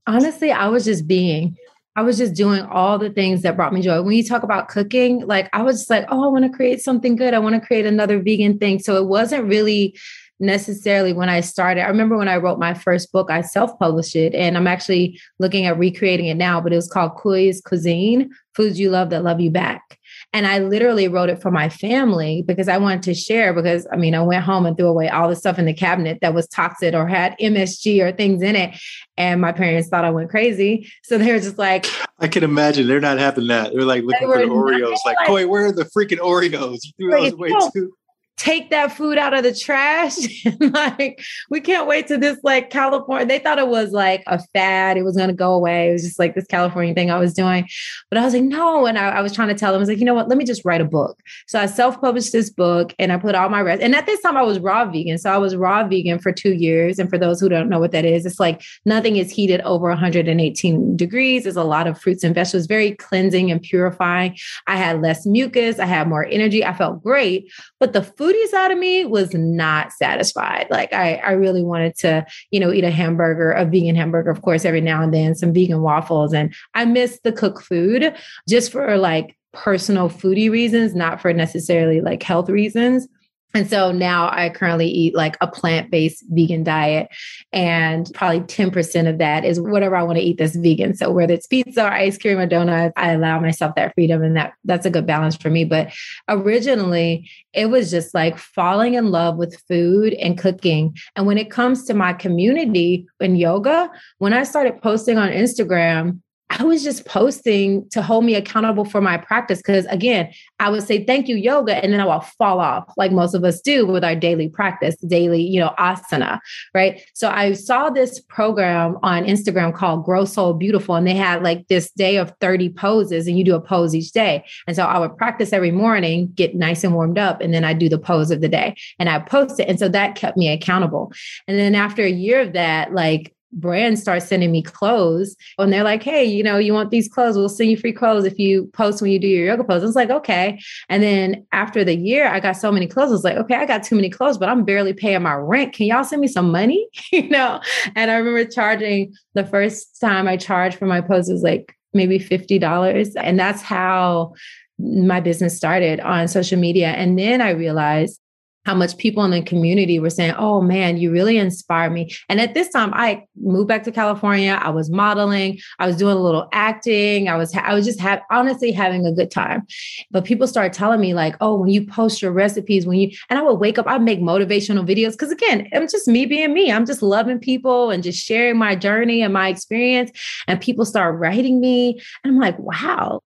[0.08, 1.56] Honestly, I was just being.
[1.96, 4.02] I was just doing all the things that brought me joy.
[4.02, 6.82] When you talk about cooking, like I was just like, oh, I want to create
[6.82, 7.34] something good.
[7.34, 8.80] I want to create another vegan thing.
[8.80, 9.98] So it wasn't really
[10.40, 11.84] necessarily when I started.
[11.84, 15.20] I remember when I wrote my first book, I self published it, and I'm actually
[15.40, 19.24] looking at recreating it now, but it was called Kui's Cuisine Foods You Love That
[19.24, 19.99] Love You Back.
[20.32, 23.54] And I literally wrote it for my family because I wanted to share.
[23.54, 26.20] Because I mean, I went home and threw away all the stuff in the cabinet
[26.22, 28.80] that was toxic or had MSG or things in it.
[29.18, 30.92] And my parents thought I went crazy.
[31.04, 31.88] So they were just like,
[32.20, 33.74] I can imagine they're not having that.
[33.74, 36.80] They're like looking they for the Oreos, like, like, Koi, where are the freaking Oreos?
[36.84, 37.94] You threw those away too
[38.40, 40.16] take that food out of the trash.
[40.60, 43.26] like, we can't wait to this like California.
[43.28, 44.96] They thought it was like a fad.
[44.96, 45.90] It was going to go away.
[45.90, 47.68] It was just like this California thing I was doing.
[48.10, 48.86] But I was like, no.
[48.86, 50.30] And I, I was trying to tell them, I was like, you know what?
[50.30, 51.22] Let me just write a book.
[51.48, 53.82] So I self published this book and I put all my rest.
[53.82, 55.18] And at this time, I was raw vegan.
[55.18, 56.98] So I was raw vegan for two years.
[56.98, 59.90] And for those who don't know what that is, it's like nothing is heated over
[59.90, 61.44] 118 degrees.
[61.44, 64.38] There's a lot of fruits and vegetables, very cleansing and purifying.
[64.66, 65.78] I had less mucus.
[65.78, 66.64] I had more energy.
[66.64, 67.52] I felt great.
[67.82, 70.68] But the food foodie side of me was not satisfied.
[70.70, 74.42] Like I, I really wanted to, you know, eat a hamburger, a vegan hamburger, of
[74.42, 76.34] course, every now and then, some vegan waffles.
[76.34, 78.14] And I miss the cooked food
[78.48, 83.08] just for like personal foodie reasons, not for necessarily like health reasons.
[83.54, 87.10] And so now I currently eat like a plant based vegan diet,
[87.52, 90.96] and probably 10% of that is whatever I want to eat that's vegan.
[90.96, 94.36] So whether it's pizza or ice cream or donuts, I allow myself that freedom, and
[94.38, 95.66] that that's a good balance for me.
[95.66, 95.92] But
[96.28, 100.96] originally, it was just like falling in love with food and cooking.
[101.16, 103.90] And when it comes to my community in yoga,
[104.20, 106.20] when I started posting on Instagram,
[106.50, 109.62] I was just posting to hold me accountable for my practice.
[109.62, 113.12] Cause again, I would say thank you, yoga, and then I will fall off like
[113.12, 116.40] most of us do with our daily practice, daily, you know, asana.
[116.74, 117.02] Right.
[117.14, 121.68] So I saw this program on Instagram called Grow Soul Beautiful, and they had like
[121.68, 124.44] this day of 30 poses, and you do a pose each day.
[124.68, 127.74] And so I would practice every morning, get nice and warmed up, and then I
[127.74, 129.68] do the pose of the day and I post it.
[129.68, 131.12] And so that kept me accountable.
[131.48, 135.84] And then after a year of that, like brands start sending me clothes and they're
[135.84, 137.36] like, hey, you know, you want these clothes?
[137.36, 139.82] We'll send you free clothes if you post when you do your yoga pose.
[139.82, 140.60] I was like, okay.
[140.88, 143.10] And then after the year, I got so many clothes.
[143.10, 145.74] I was like, okay, I got too many clothes, but I'm barely paying my rent.
[145.74, 146.88] Can y'all send me some money?
[147.12, 147.62] you know?
[147.96, 152.20] And I remember charging the first time I charged for my pose was like maybe
[152.20, 153.14] $50.
[153.18, 154.34] And that's how
[154.78, 156.90] my business started on social media.
[156.90, 158.20] And then I realized
[158.66, 162.14] how much people in the community were saying, Oh man, you really inspire me.
[162.28, 164.60] And at this time, I moved back to California.
[164.62, 167.30] I was modeling, I was doing a little acting.
[167.30, 169.66] I was, I was just have, honestly having a good time.
[170.12, 173.40] But people started telling me, like, Oh, when you post your recipes, when you, and
[173.40, 175.18] I would wake up, I'd make motivational videos.
[175.18, 176.72] Cause again, I'm just me being me.
[176.72, 180.12] I'm just loving people and just sharing my journey and my experience.
[180.48, 182.00] And people start writing me.
[182.24, 183.22] And I'm like, Wow,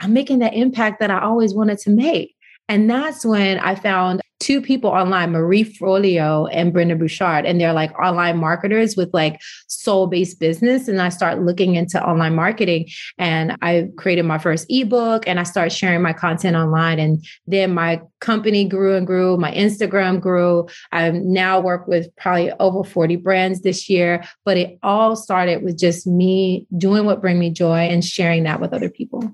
[0.00, 2.34] I'm making that impact that I always wanted to make.
[2.68, 7.72] And that's when I found two people online, Marie Forleo and Brendon Burchard, and they're
[7.72, 10.88] like online marketers with like soul based business.
[10.88, 12.88] And I start looking into online marketing
[13.18, 16.98] and I created my first ebook and I started sharing my content online.
[16.98, 20.66] And then my company grew and grew, my Instagram grew.
[20.90, 25.78] I now work with probably over 40 brands this year, but it all started with
[25.78, 29.32] just me doing what bring me joy and sharing that with other people.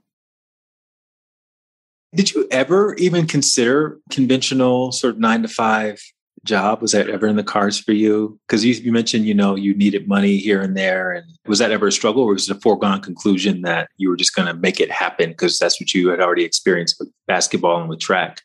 [2.15, 6.01] Did you ever even consider conventional sort of nine to five
[6.45, 6.81] job?
[6.81, 8.39] Was that ever in the cards for you?
[8.47, 11.13] Because you, you, mentioned, you know, you needed money here and there.
[11.13, 14.17] And was that ever a struggle or was it a foregone conclusion that you were
[14.17, 17.81] just going to make it happen because that's what you had already experienced with basketball
[17.81, 18.43] and with track?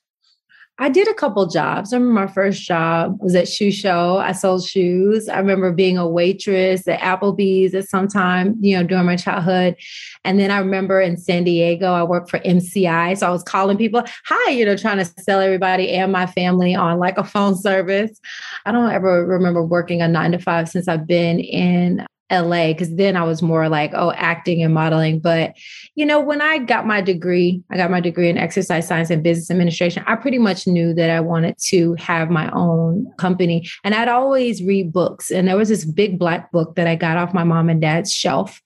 [0.80, 1.94] I did a couple jobs.
[1.94, 4.18] I remember my first job was at Shoe Show.
[4.18, 5.30] I sold shoes.
[5.30, 9.76] I remember being a waitress at Applebee's at some time, you know, during my childhood.
[10.24, 13.16] And then I remember in San Diego, I worked for MCI.
[13.18, 16.74] So I was calling people, hi, you know, trying to sell everybody and my family
[16.74, 18.20] on like a phone service.
[18.66, 22.96] I don't ever remember working a nine to five since I've been in LA because
[22.96, 25.20] then I was more like, oh, acting and modeling.
[25.20, 25.56] But,
[25.96, 29.24] you know, when I got my degree, I got my degree in exercise science and
[29.24, 33.68] business administration, I pretty much knew that I wanted to have my own company.
[33.84, 35.32] And I'd always read books.
[35.32, 38.12] And there was this big black book that I got off my mom and dad's
[38.12, 38.62] shelf.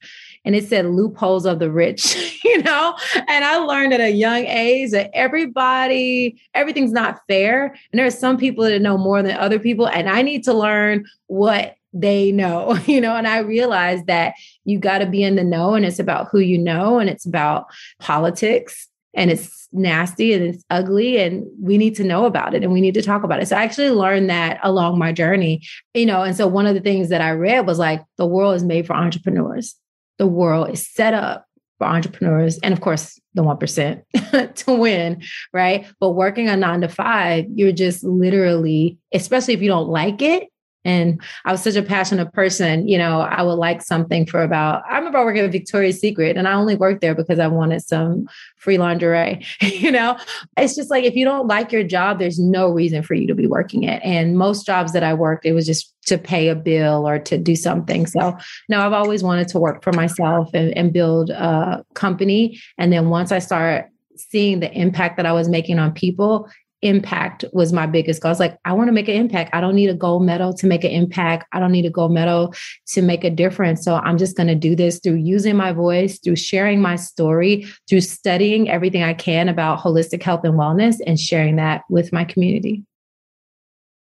[0.45, 2.95] And it said loopholes of the rich, you know?
[3.27, 7.75] And I learned at a young age that everybody, everything's not fair.
[7.91, 9.87] And there are some people that know more than other people.
[9.87, 14.33] And I need to learn what they know, you know, and I realized that
[14.65, 17.25] you got to be in the know and it's about who you know and it's
[17.25, 17.67] about
[17.99, 22.71] politics and it's nasty and it's ugly and we need to know about it and
[22.71, 23.47] we need to talk about it.
[23.47, 25.61] So I actually learned that along my journey,
[25.93, 28.55] you know, and so one of the things that I read was like the world
[28.55, 29.75] is made for entrepreneurs.
[30.17, 31.45] The world is set up
[31.77, 35.21] for entrepreneurs and of course the 1% to win,
[35.53, 35.85] right?
[35.99, 40.47] But working a 9 to 5, you're just literally especially if you don't like it,
[40.87, 44.83] and I was such a passionate person, you know, I would like something for about,
[44.89, 48.27] I remember working at Victoria's Secret and I only worked there because I wanted some
[48.55, 50.17] free lingerie, you know,
[50.55, 53.35] it's just like, if you don't like your job, there's no reason for you to
[53.35, 54.01] be working it.
[54.01, 57.37] And most jobs that I worked, it was just to pay a bill or to
[57.37, 58.07] do something.
[58.07, 58.37] So
[58.69, 62.61] no, I've always wanted to work for myself and, and build a company.
[62.77, 66.47] And then once I start seeing the impact that I was making on people,
[66.87, 68.29] impact was my biggest goal.
[68.29, 69.53] I was like, I want to make an impact.
[69.53, 71.45] I don't need a gold medal to make an impact.
[71.53, 72.53] I don't need a gold medal
[72.87, 73.83] to make a difference.
[73.83, 77.67] So I'm just going to do this through using my voice, through sharing my story,
[77.89, 82.23] through studying everything I can about holistic health and wellness and sharing that with my
[82.23, 82.83] community.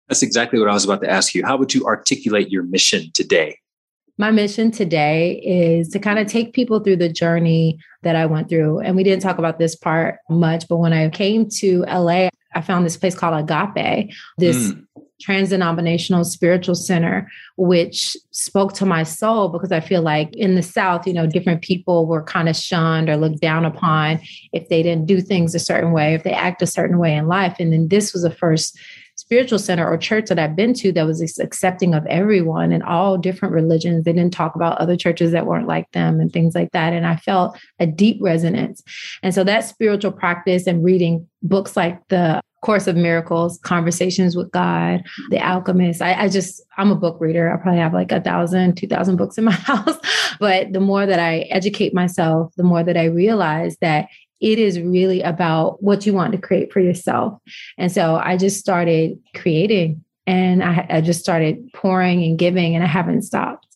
[0.08, 1.46] That's exactly what I was about to ask you.
[1.46, 3.58] How would you articulate your mission today?
[4.18, 8.50] My mission today is to kind of take people through the journey that I went
[8.50, 8.80] through.
[8.80, 12.62] And we didn't talk about this part much, but when I came to LA, I
[12.62, 14.86] found this place called Agape, this mm.
[15.22, 20.64] trans denominational spiritual center, which spoke to my soul because I feel like in the
[20.64, 24.20] South, you know, different people were kind of shunned or looked down upon
[24.52, 27.28] if they didn't do things a certain way, if they act a certain way in
[27.28, 27.56] life.
[27.60, 28.78] And then this was the first
[29.16, 33.18] spiritual center or church that I've been to that was accepting of everyone and all
[33.18, 34.04] different religions.
[34.04, 36.94] They didn't talk about other churches that weren't like them and things like that.
[36.94, 38.82] And I felt a deep resonance.
[39.24, 44.52] And so that spiritual practice and reading books like the Course of Miracles, Conversations with
[44.52, 46.02] God, The Alchemist.
[46.02, 47.52] I, I, just, I'm a book reader.
[47.52, 49.98] I probably have like a thousand, two thousand books in my house.
[50.40, 54.10] But the more that I educate myself, the more that I realize that
[54.42, 57.40] it is really about what you want to create for yourself.
[57.78, 62.84] And so I just started creating and I, I just started pouring and giving, and
[62.84, 63.68] I haven't stopped.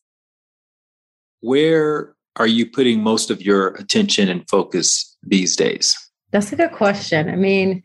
[1.41, 5.95] Where are you putting most of your attention and focus these days?
[6.31, 7.29] That's a good question.
[7.29, 7.81] I mean,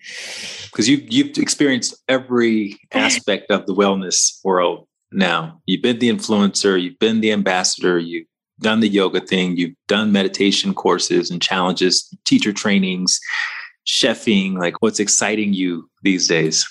[0.71, 5.61] because you you've experienced every aspect of the wellness world now.
[5.67, 8.27] You've been the influencer, you've been the ambassador, you've
[8.61, 13.21] done the yoga thing, you've done meditation courses and challenges, teacher trainings,
[13.87, 14.59] chefing.
[14.59, 16.67] Like, what's exciting you these days?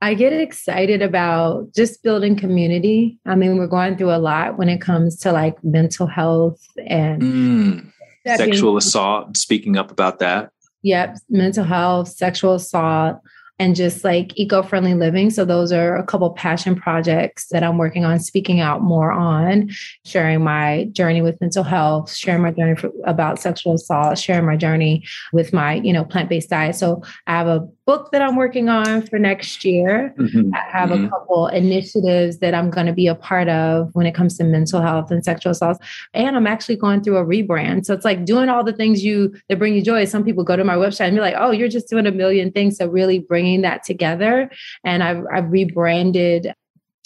[0.00, 3.18] I get excited about just building community.
[3.24, 7.22] I mean, we're going through a lot when it comes to like mental health and
[7.22, 7.92] mm,
[8.26, 9.36] sexual assault.
[9.36, 10.50] Speaking up about that.
[10.82, 13.20] Yep, mental health, sexual assault,
[13.58, 15.30] and just like eco-friendly living.
[15.30, 19.70] So those are a couple passion projects that I'm working on, speaking out more on,
[20.04, 24.56] sharing my journey with mental health, sharing my journey for, about sexual assault, sharing my
[24.56, 26.74] journey with my, you know, plant-based diet.
[26.74, 30.14] So I have a book that I'm working on for next year.
[30.18, 30.54] Mm-hmm.
[30.54, 31.06] I have mm-hmm.
[31.06, 34.44] a couple initiatives that I'm going to be a part of when it comes to
[34.44, 35.78] mental health and sexual assault.
[36.14, 37.86] And I'm actually going through a rebrand.
[37.86, 40.04] So it's like doing all the things you that bring you joy.
[40.04, 42.52] Some people go to my website and be like, "Oh, you're just doing a million
[42.52, 44.50] things." So really bringing that together,
[44.84, 46.54] and I've, I've rebranded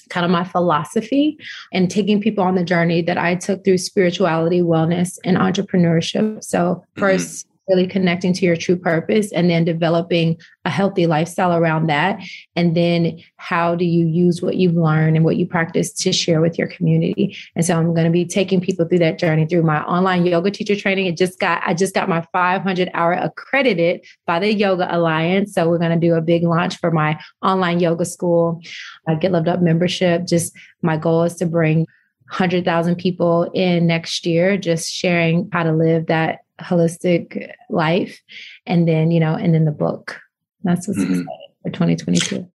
[0.08, 1.36] kind of my philosophy
[1.72, 6.44] and taking people on the journey that I took through spirituality, wellness, and entrepreneurship.
[6.44, 11.56] So 1st mm-hmm really connecting to your true purpose and then developing a healthy lifestyle
[11.56, 12.20] around that.
[12.54, 16.40] And then how do you use what you've learned and what you practice to share
[16.40, 17.36] with your community?
[17.54, 20.50] And so I'm going to be taking people through that journey through my online yoga
[20.50, 21.06] teacher training.
[21.06, 25.54] It just got, I just got my 500 hour accredited by the Yoga Alliance.
[25.54, 28.60] So we're going to do a big launch for my online yoga school,
[29.08, 30.26] I Get Loved Up membership.
[30.26, 31.86] Just my goal is to bring
[32.28, 38.20] 100,000 people in next year, just sharing how to live that holistic life.
[38.66, 40.20] And then, you know, and then the book.
[40.62, 41.20] That's what's mm-hmm.
[41.20, 42.50] exciting for 2022.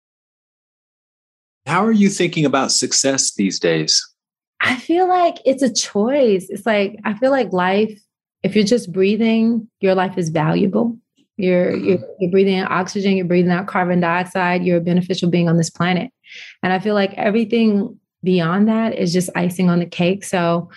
[1.67, 4.03] How are you thinking about success these days?
[4.61, 6.47] I feel like it's a choice.
[6.49, 8.01] It's like, I feel like life,
[8.43, 10.97] if you're just breathing, your life is valuable.
[11.37, 11.85] You're, mm-hmm.
[11.85, 15.57] you're, you're breathing in oxygen, you're breathing out carbon dioxide, you're a beneficial being on
[15.57, 16.11] this planet.
[16.63, 20.25] And I feel like everything beyond that is just icing on the cake.
[20.25, 20.71] So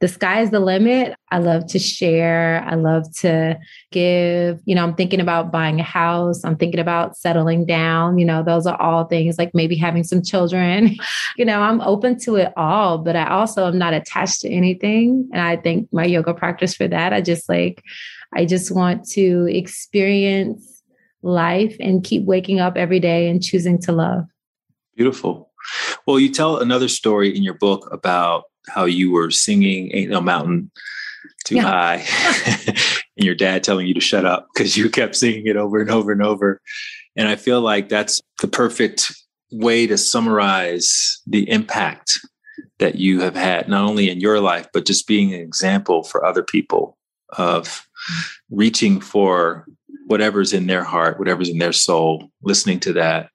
[0.00, 1.16] the sky is the limit.
[1.30, 2.64] I love to share.
[2.66, 3.58] I love to
[3.90, 4.60] give.
[4.64, 6.44] You know, I'm thinking about buying a house.
[6.44, 8.18] I'm thinking about settling down.
[8.18, 10.96] You know, those are all things like maybe having some children.
[11.36, 15.28] you know, I'm open to it all, but I also am not attached to anything.
[15.32, 17.12] And I think my yoga practice for that.
[17.12, 17.82] I just like,
[18.36, 20.82] I just want to experience
[21.22, 24.24] life and keep waking up every day and choosing to love.
[24.94, 25.50] Beautiful.
[26.06, 30.20] Well, you tell another story in your book about how you were singing Ain't No
[30.20, 30.70] Mountain
[31.44, 31.62] Too yeah.
[31.62, 32.04] High
[33.16, 35.90] and your dad telling you to shut up because you kept singing it over and
[35.90, 36.60] over and over.
[37.16, 39.12] And I feel like that's the perfect
[39.50, 42.18] way to summarize the impact
[42.78, 46.24] that you have had, not only in your life, but just being an example for
[46.24, 46.96] other people
[47.36, 47.86] of
[48.50, 49.66] reaching for
[50.06, 53.30] whatever's in their heart, whatever's in their soul, listening to that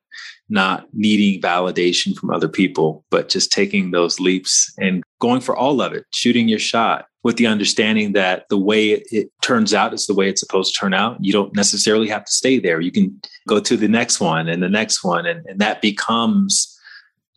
[0.49, 5.81] not needing validation from other people, but just taking those leaps and going for all
[5.81, 10.05] of it, shooting your shot with the understanding that the way it, turns out is
[10.05, 11.17] the way it's supposed to turn out.
[11.21, 12.81] You don't necessarily have to stay there.
[12.81, 15.25] You can go to the next one and the next one.
[15.25, 16.77] And, and that becomes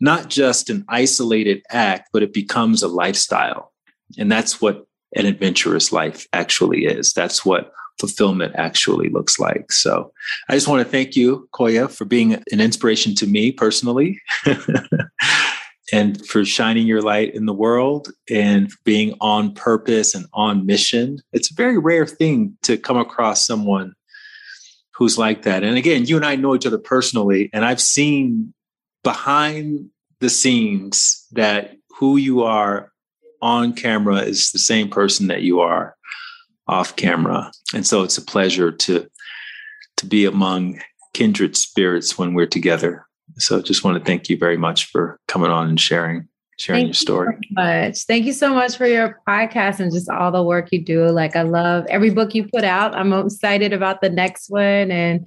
[0.00, 3.72] not just an isolated act, but it becomes a lifestyle.
[4.18, 7.12] And that's what an adventurous life actually is.
[7.12, 9.72] That's what fulfillment actually looks like.
[9.72, 10.12] So
[10.48, 14.20] I just want to thank you, Koya, for being an inspiration to me personally
[15.92, 21.18] and for shining your light in the world and being on purpose and on mission.
[21.32, 23.94] It's a very rare thing to come across someone
[24.94, 25.62] who's like that.
[25.62, 28.54] And again, you and I know each other personally, and I've seen
[29.04, 29.90] behind
[30.20, 32.90] the scenes that who you are
[33.42, 35.95] on camera is the same person that you are
[36.68, 37.50] off camera.
[37.74, 39.08] And so it's a pleasure to
[39.96, 40.80] to be among
[41.14, 43.06] kindred spirits when we're together.
[43.38, 46.88] So just want to thank you very much for coming on and sharing sharing thank
[46.88, 47.36] your story.
[47.40, 48.04] You so much.
[48.04, 51.06] Thank you so much for your podcast and just all the work you do.
[51.08, 52.94] Like I love every book you put out.
[52.94, 55.26] I'm excited about the next one and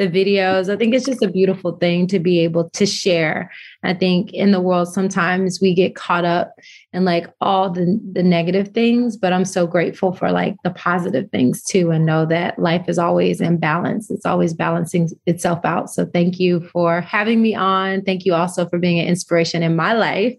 [0.00, 0.72] the videos.
[0.72, 3.50] I think it's just a beautiful thing to be able to share.
[3.82, 6.54] I think in the world sometimes we get caught up
[6.94, 11.30] in like all the the negative things, but I'm so grateful for like the positive
[11.30, 14.10] things too and know that life is always in balance.
[14.10, 15.90] It's always balancing itself out.
[15.90, 18.00] So thank you for having me on.
[18.02, 20.34] Thank you also for being an inspiration in my life.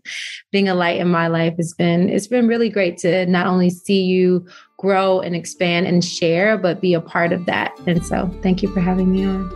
[0.52, 3.70] Being a light in my life has been it's been really great to not only
[3.70, 4.48] see you
[4.82, 7.80] grow and expand and share, but be a part of that.
[7.86, 9.50] And so thank you for having me on.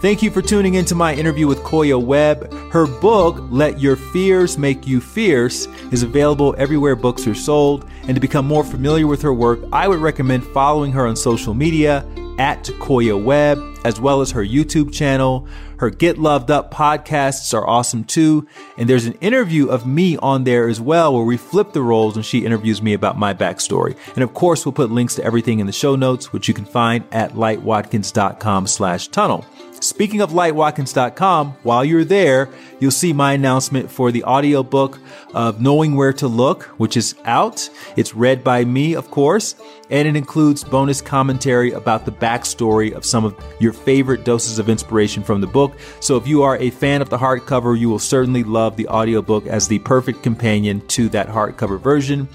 [0.00, 2.52] Thank you for tuning into my interview with Koya Webb.
[2.70, 7.88] Her book, Let Your Fears Make You Fierce, is available everywhere books are sold.
[8.02, 11.54] And to become more familiar with her work, I would recommend following her on social
[11.54, 12.06] media
[12.38, 15.48] at Koya Webb, as well as her YouTube channel.
[15.84, 18.48] Her Get Loved Up podcasts are awesome too.
[18.78, 22.16] And there's an interview of me on there as well, where we flip the roles
[22.16, 23.94] and she interviews me about my backstory.
[24.14, 26.64] And of course, we'll put links to everything in the show notes, which you can
[26.64, 29.44] find at lightwatkins.com slash tunnel.
[29.84, 32.48] Speaking of lightwatkins.com, while you're there,
[32.80, 34.98] you'll see my announcement for the audiobook
[35.34, 37.68] of Knowing Where to Look, which is out.
[37.94, 39.56] It's read by me, of course,
[39.90, 44.70] and it includes bonus commentary about the backstory of some of your favorite doses of
[44.70, 45.78] inspiration from the book.
[46.00, 49.46] So if you are a fan of the hardcover, you will certainly love the audiobook
[49.46, 52.26] as the perfect companion to that hardcover version.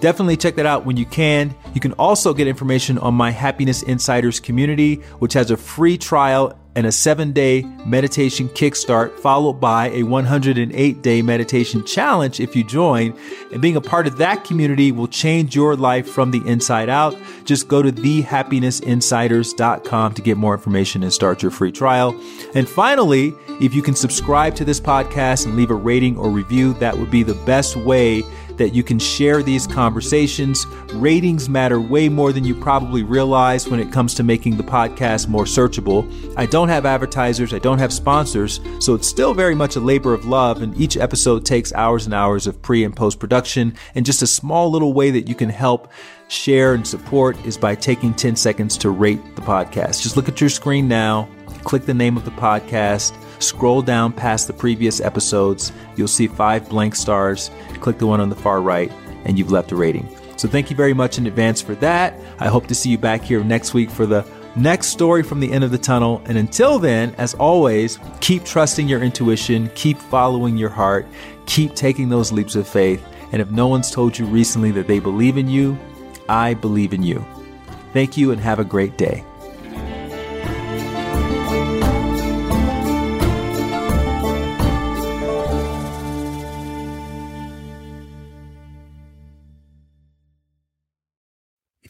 [0.00, 1.54] Definitely check that out when you can.
[1.72, 6.56] You can also get information on my Happiness Insiders community, which has a free trial
[6.78, 12.62] and a seven day meditation kickstart, followed by a 108 day meditation challenge if you
[12.62, 13.12] join.
[13.52, 17.16] And being a part of that community will change your life from the inside out.
[17.44, 22.16] Just go to thehappinessinsiders.com to get more information and start your free trial.
[22.54, 26.74] And finally, if you can subscribe to this podcast and leave a rating or review,
[26.74, 28.22] that would be the best way
[28.58, 30.66] that you can share these conversations.
[30.92, 35.28] Ratings matter way more than you probably realize when it comes to making the podcast
[35.28, 36.06] more searchable.
[36.36, 40.12] I don't have advertisers, I don't have sponsors, so it's still very much a labor
[40.12, 43.74] of love, and each episode takes hours and hours of pre and post production.
[43.94, 45.90] And just a small little way that you can help
[46.28, 50.02] share and support is by taking 10 seconds to rate the podcast.
[50.02, 51.28] Just look at your screen now,
[51.64, 55.72] click the name of the podcast Scroll down past the previous episodes.
[55.96, 57.50] You'll see five blank stars.
[57.80, 58.92] Click the one on the far right,
[59.24, 60.08] and you've left a rating.
[60.36, 62.14] So thank you very much in advance for that.
[62.38, 64.24] I hope to see you back here next week for the
[64.54, 66.22] next story from the end of the tunnel.
[66.26, 71.06] And until then, as always, keep trusting your intuition, keep following your heart,
[71.46, 73.04] keep taking those leaps of faith.
[73.32, 75.78] And if no one's told you recently that they believe in you,
[76.28, 77.24] I believe in you.
[77.92, 79.24] Thank you and have a great day.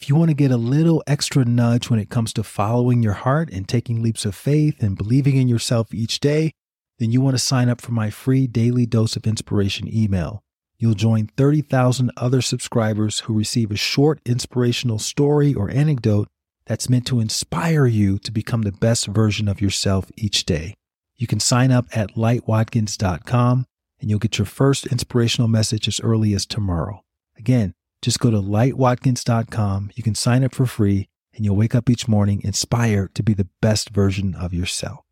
[0.08, 3.12] If you want to get a little extra nudge when it comes to following your
[3.12, 6.52] heart and taking leaps of faith and believing in yourself each day,
[6.98, 10.40] then you want to sign up for my free daily dose of inspiration email.
[10.78, 16.28] You'll join 30,000 other subscribers who receive a short inspirational story or anecdote
[16.64, 20.72] that's meant to inspire you to become the best version of yourself each day.
[21.16, 23.66] You can sign up at lightwatkins.com
[24.00, 27.02] and you'll get your first inspirational message as early as tomorrow.
[27.36, 29.90] Again, just go to lightwatkins.com.
[29.94, 33.34] You can sign up for free and you'll wake up each morning inspired to be
[33.34, 35.04] the best version of yourself.